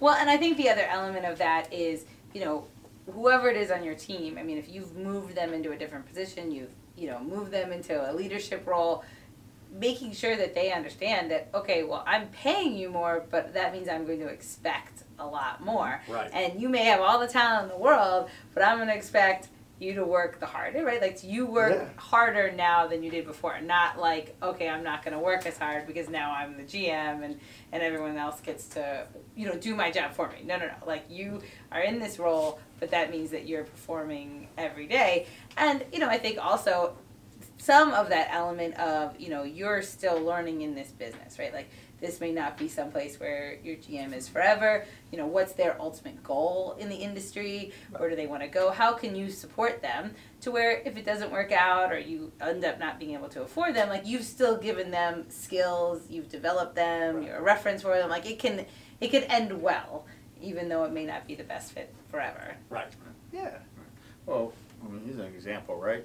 Well, 0.00 0.14
and 0.14 0.28
I 0.28 0.36
think 0.36 0.56
the 0.58 0.68
other 0.68 0.86
element 0.86 1.24
of 1.24 1.38
that 1.38 1.72
is, 1.72 2.04
you 2.34 2.44
know, 2.44 2.66
whoever 3.12 3.48
it 3.48 3.56
is 3.56 3.70
on 3.70 3.82
your 3.82 3.94
team, 3.94 4.36
I 4.38 4.42
mean, 4.42 4.58
if 4.58 4.68
you've 4.68 4.94
moved 4.96 5.34
them 5.34 5.54
into 5.54 5.72
a 5.72 5.76
different 5.76 6.06
position, 6.06 6.50
you've, 6.50 6.72
you 6.96 7.08
know, 7.08 7.20
moved 7.20 7.50
them 7.50 7.72
into 7.72 8.10
a 8.10 8.12
leadership 8.12 8.66
role, 8.66 9.04
making 9.72 10.12
sure 10.12 10.36
that 10.36 10.54
they 10.54 10.72
understand 10.72 11.30
that, 11.30 11.48
okay, 11.54 11.84
well, 11.84 12.04
I'm 12.06 12.28
paying 12.28 12.76
you 12.76 12.90
more, 12.90 13.24
but 13.30 13.54
that 13.54 13.72
means 13.72 13.88
I'm 13.88 14.04
going 14.04 14.20
to 14.20 14.28
expect 14.28 15.04
a 15.18 15.26
lot 15.26 15.64
more. 15.64 16.00
Right. 16.08 16.30
And 16.32 16.60
you 16.60 16.68
may 16.68 16.84
have 16.84 17.00
all 17.00 17.18
the 17.18 17.28
talent 17.28 17.64
in 17.64 17.68
the 17.70 17.82
world, 17.82 18.28
but 18.52 18.62
I'm 18.62 18.76
going 18.78 18.88
to 18.88 18.94
expect 18.94 19.48
you 19.80 19.94
to 19.94 20.04
work 20.04 20.38
the 20.40 20.46
harder, 20.46 20.84
right? 20.84 21.00
Like 21.00 21.22
you 21.24 21.46
work 21.46 21.74
Yeah. 21.74 21.88
harder 21.96 22.52
now 22.52 22.86
than 22.86 23.02
you 23.02 23.10
did 23.10 23.26
before. 23.26 23.60
Not 23.60 23.98
like, 23.98 24.36
okay, 24.42 24.68
I'm 24.68 24.84
not 24.84 25.04
going 25.04 25.14
to 25.14 25.20
work 25.20 25.46
as 25.46 25.58
hard 25.58 25.86
because 25.86 26.08
now 26.08 26.32
I'm 26.32 26.56
the 26.56 26.62
GM 26.62 27.24
and 27.24 27.40
and 27.72 27.82
everyone 27.82 28.16
else 28.16 28.40
gets 28.40 28.68
to, 28.70 29.06
you 29.34 29.46
know, 29.46 29.54
do 29.56 29.74
my 29.74 29.90
job 29.90 30.12
for 30.12 30.28
me. 30.28 30.42
No, 30.44 30.56
no, 30.58 30.66
no. 30.66 30.74
Like 30.86 31.04
you 31.10 31.40
are 31.72 31.80
in 31.80 31.98
this 31.98 32.18
role, 32.18 32.60
but 32.78 32.90
that 32.92 33.10
means 33.10 33.30
that 33.30 33.46
you're 33.48 33.64
performing 33.64 34.48
every 34.56 34.86
day. 34.86 35.26
And, 35.56 35.84
you 35.92 35.98
know, 35.98 36.08
I 36.08 36.18
think 36.18 36.38
also 36.38 36.96
some 37.58 37.92
of 37.92 38.10
that 38.10 38.28
element 38.30 38.78
of, 38.78 39.18
you 39.18 39.28
know, 39.30 39.42
you're 39.42 39.82
still 39.82 40.20
learning 40.20 40.62
in 40.62 40.74
this 40.74 40.90
business, 40.92 41.38
right? 41.38 41.52
Like 41.52 41.68
this 42.00 42.20
may 42.20 42.32
not 42.32 42.58
be 42.58 42.68
someplace 42.68 43.18
where 43.18 43.56
your 43.62 43.76
GM 43.76 44.12
is 44.12 44.28
forever. 44.28 44.84
You 45.10 45.18
know, 45.18 45.26
what's 45.26 45.52
their 45.52 45.80
ultimate 45.80 46.22
goal 46.22 46.76
in 46.78 46.88
the 46.88 46.96
industry? 46.96 47.72
Where 47.96 48.10
do 48.10 48.16
they 48.16 48.26
want 48.26 48.42
to 48.42 48.48
go? 48.48 48.70
How 48.70 48.92
can 48.92 49.14
you 49.16 49.30
support 49.30 49.80
them 49.80 50.14
to 50.42 50.50
where 50.50 50.82
if 50.84 50.96
it 50.96 51.04
doesn't 51.06 51.30
work 51.32 51.52
out 51.52 51.92
or 51.92 51.98
you 51.98 52.32
end 52.40 52.64
up 52.64 52.78
not 52.78 52.98
being 52.98 53.14
able 53.14 53.28
to 53.30 53.42
afford 53.42 53.74
them, 53.74 53.88
like 53.88 54.06
you've 54.06 54.24
still 54.24 54.56
given 54.58 54.90
them 54.90 55.24
skills, 55.30 56.02
you've 56.10 56.28
developed 56.28 56.74
them, 56.74 57.16
Right. 57.16 57.26
you're 57.26 57.36
a 57.36 57.42
reference 57.42 57.82
for 57.82 57.96
them. 57.96 58.10
Like 58.10 58.26
it 58.30 58.38
can 58.38 58.66
it 59.00 59.08
can 59.10 59.22
end 59.24 59.62
well, 59.62 60.04
even 60.42 60.68
though 60.68 60.84
it 60.84 60.92
may 60.92 61.06
not 61.06 61.26
be 61.26 61.34
the 61.34 61.44
best 61.44 61.72
fit 61.72 61.94
forever. 62.10 62.56
Right. 62.68 62.92
Yeah. 63.32 63.58
Well, 64.26 64.52
I 64.84 64.88
mean, 64.90 65.02
here's 65.04 65.18
an 65.18 65.26
example, 65.26 65.76
right? 65.76 66.04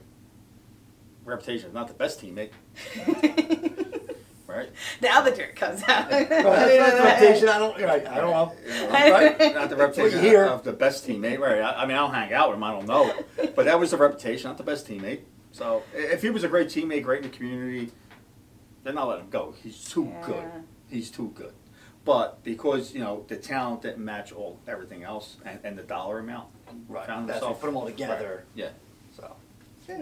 Reputation 1.26 1.68
is 1.70 1.74
not 1.74 1.88
the 1.88 1.94
best 1.94 2.22
teammate, 2.22 2.52
right? 4.50 4.70
now 5.02 5.22
the 5.22 5.32
dirt 5.32 5.56
comes 5.56 5.82
out. 5.84 6.12
Right, 6.12 6.28
that's 6.30 6.44
not 6.98 7.04
reputation. 7.06 7.50
I 7.50 7.58
don't. 7.60 7.82
Right. 7.82 8.08
I 8.08 8.16
don't 8.16 8.32
know. 8.32 8.54
Right. 8.90 9.40
Not 9.56 9.70
the 9.70 9.76
What 9.76 9.96
you 9.98 10.04
reputation 10.04 10.22
hear. 10.22 10.46
of 10.46 10.64
the 10.64 10.74
best 10.74 11.08
teammate, 11.08 11.40
right? 11.40 11.62
I, 11.62 11.84
I 11.84 11.86
mean, 11.86 11.96
I 11.96 12.00
don't 12.02 12.14
hang 12.14 12.34
out 12.34 12.50
with 12.50 12.58
him, 12.58 12.64
I 12.64 12.72
don't 12.72 12.88
know, 12.88 13.14
but 13.56 13.66
that 13.66 13.80
was 13.80 13.92
the 13.92 13.98
reputation, 13.98 14.50
not 14.50 14.58
the 14.58 14.64
best 14.64 14.88
teammate. 14.88 15.22
So 15.52 15.84
if 15.94 16.22
he 16.22 16.30
was 16.30 16.44
a 16.44 16.48
great 16.48 16.68
teammate, 16.68 17.04
great 17.04 17.24
in 17.24 17.32
the 17.32 17.36
community, 17.38 17.92
then 18.84 18.98
I'll 18.98 19.08
let 19.08 19.20
him 19.20 19.30
go. 19.30 19.54
He's 19.64 19.84
too 19.84 20.12
good. 20.24 20.44
He's 20.90 21.10
too 21.12 21.32
good. 21.36 21.54
But 22.06 22.44
because 22.44 22.94
you 22.94 23.02
know 23.02 23.26
the 23.28 23.36
talent 23.36 23.82
didn't 23.84 24.04
match 24.04 24.32
all 24.32 24.60
everything 24.68 25.04
else 25.04 25.38
and, 25.46 25.60
and 25.64 25.78
the 25.78 25.84
dollar 25.84 26.20
amount, 26.20 26.48
Right. 26.88 27.06
found 27.06 27.28
That's 27.30 27.40
himself 27.40 27.60
put 27.62 27.68
them 27.68 27.78
all 27.78 27.86
together. 27.86 28.46
Yeah. 28.56 28.70
So. 29.16 29.36
Yeah. 29.88 29.98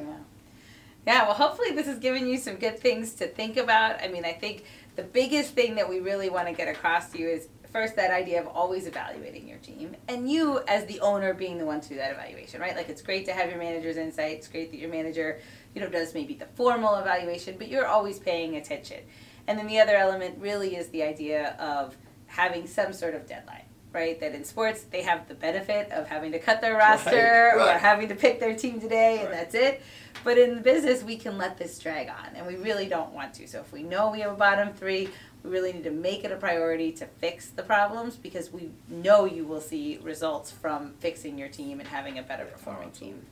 Yeah, 1.08 1.24
well, 1.24 1.36
hopefully 1.36 1.72
this 1.72 1.86
has 1.86 2.00
given 2.00 2.28
you 2.28 2.38
some 2.38 2.58
good 2.58 2.80
things 2.80 3.14
to 3.14 3.28
think 3.28 3.56
about. 3.56 4.04
I 4.04 4.10
mean, 4.10 4.26
I 4.26 4.34
think 4.34 4.66
the 4.98 5.04
biggest 5.04 5.54
thing 5.54 5.76
that 5.76 5.88
we 5.88 6.02
really 6.02 6.30
want 6.30 6.50
to 6.50 6.54
get 6.54 6.68
across 6.68 7.12
to 7.12 7.18
you 7.18 7.30
is 7.30 7.48
first 7.72 7.96
that 7.96 8.12
idea 8.12 8.42
of 8.42 8.48
always 8.48 8.88
evaluating 8.88 9.48
your 9.48 9.58
team 9.60 9.96
and 10.10 10.30
you 10.30 10.60
as 10.68 10.86
the 10.86 11.00
owner 11.00 11.34
being 11.34 11.58
the 11.58 11.66
one 11.66 11.80
to 11.80 11.90
do 11.90 11.96
that 11.96 12.12
evaluation, 12.12 12.60
right? 12.60 12.76
Like 12.76 12.90
it's 12.90 13.02
great 13.02 13.26
to 13.28 13.32
have 13.32 13.50
your 13.50 13.58
manager's 13.58 13.96
insight. 13.96 14.38
It's 14.38 14.50
great 14.50 14.70
that 14.72 14.80
your 14.80 14.90
manager, 14.90 15.40
you 15.74 15.80
know, 15.80 15.88
does 15.88 16.14
maybe 16.14 16.34
the 16.34 16.48
formal 16.56 16.96
evaluation, 16.96 17.56
but 17.58 17.70
you're 17.70 17.88
always 17.88 18.20
paying 18.20 18.58
attention. 18.58 19.00
And 19.48 19.58
then 19.58 19.68
the 19.68 19.80
other 19.80 19.96
element 19.96 20.38
really 20.42 20.76
is 20.76 20.90
the 20.90 21.04
idea 21.04 21.56
of 21.58 21.96
having 22.26 22.68
some 22.68 22.92
sort 22.92 23.16
of 23.16 23.26
deadline 23.26 23.67
right? 23.98 24.20
That 24.20 24.36
in 24.36 24.44
sports 24.44 24.84
they 24.84 25.02
have 25.02 25.28
the 25.28 25.34
benefit 25.34 25.92
of 25.92 26.08
having 26.08 26.32
to 26.34 26.40
cut 26.40 26.62
their 26.62 26.78
roster 26.78 27.10
Right, 27.56 27.58
right. 27.58 27.76
or 27.76 27.80
having 27.80 28.08
to 28.10 28.16
pick 28.16 28.40
their 28.40 28.56
team 28.56 28.80
today 28.80 29.20
and 29.22 29.30
Right. 29.30 29.38
that's 29.40 29.56
it. 29.56 29.82
But 30.24 30.38
in 30.38 30.62
business 30.62 31.04
we 31.04 31.18
can 31.18 31.38
let 31.40 31.58
this 31.58 31.80
drag 31.80 32.08
on 32.10 32.36
and 32.36 32.46
we 32.46 32.56
really 32.58 32.88
don't 32.88 33.12
want 33.12 33.34
to. 33.36 33.48
So 33.48 33.60
if 33.60 33.72
we 33.74 33.82
know 33.82 34.12
we 34.12 34.20
have 34.20 34.34
a 34.34 34.36
bottom 34.36 34.72
three, 34.74 35.10
we 35.44 35.50
really 35.50 35.74
need 35.74 35.84
to 35.86 35.92
make 35.92 36.24
it 36.24 36.32
a 36.32 36.36
priority 36.36 36.92
to 36.94 37.06
fix 37.08 37.50
the 37.50 37.64
problems 37.64 38.16
because 38.16 38.52
we 38.54 38.70
know 38.88 39.26
you 39.26 39.46
will 39.46 39.62
see 39.62 39.98
results 40.04 40.52
from 40.52 40.94
fixing 41.00 41.38
your 41.40 41.50
team 41.50 41.80
and 41.80 41.90
having 41.90 42.20
a 42.20 42.24
better 42.24 42.46
performing 42.46 42.92
team. 42.92 43.26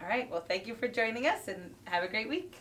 All 0.00 0.08
right, 0.08 0.30
well 0.30 0.40
thank 0.46 0.68
you 0.68 0.74
for 0.76 0.86
joining 0.86 1.26
us 1.26 1.48
and 1.48 1.74
have 1.84 2.04
a 2.04 2.08
great 2.08 2.28
week. 2.28 2.58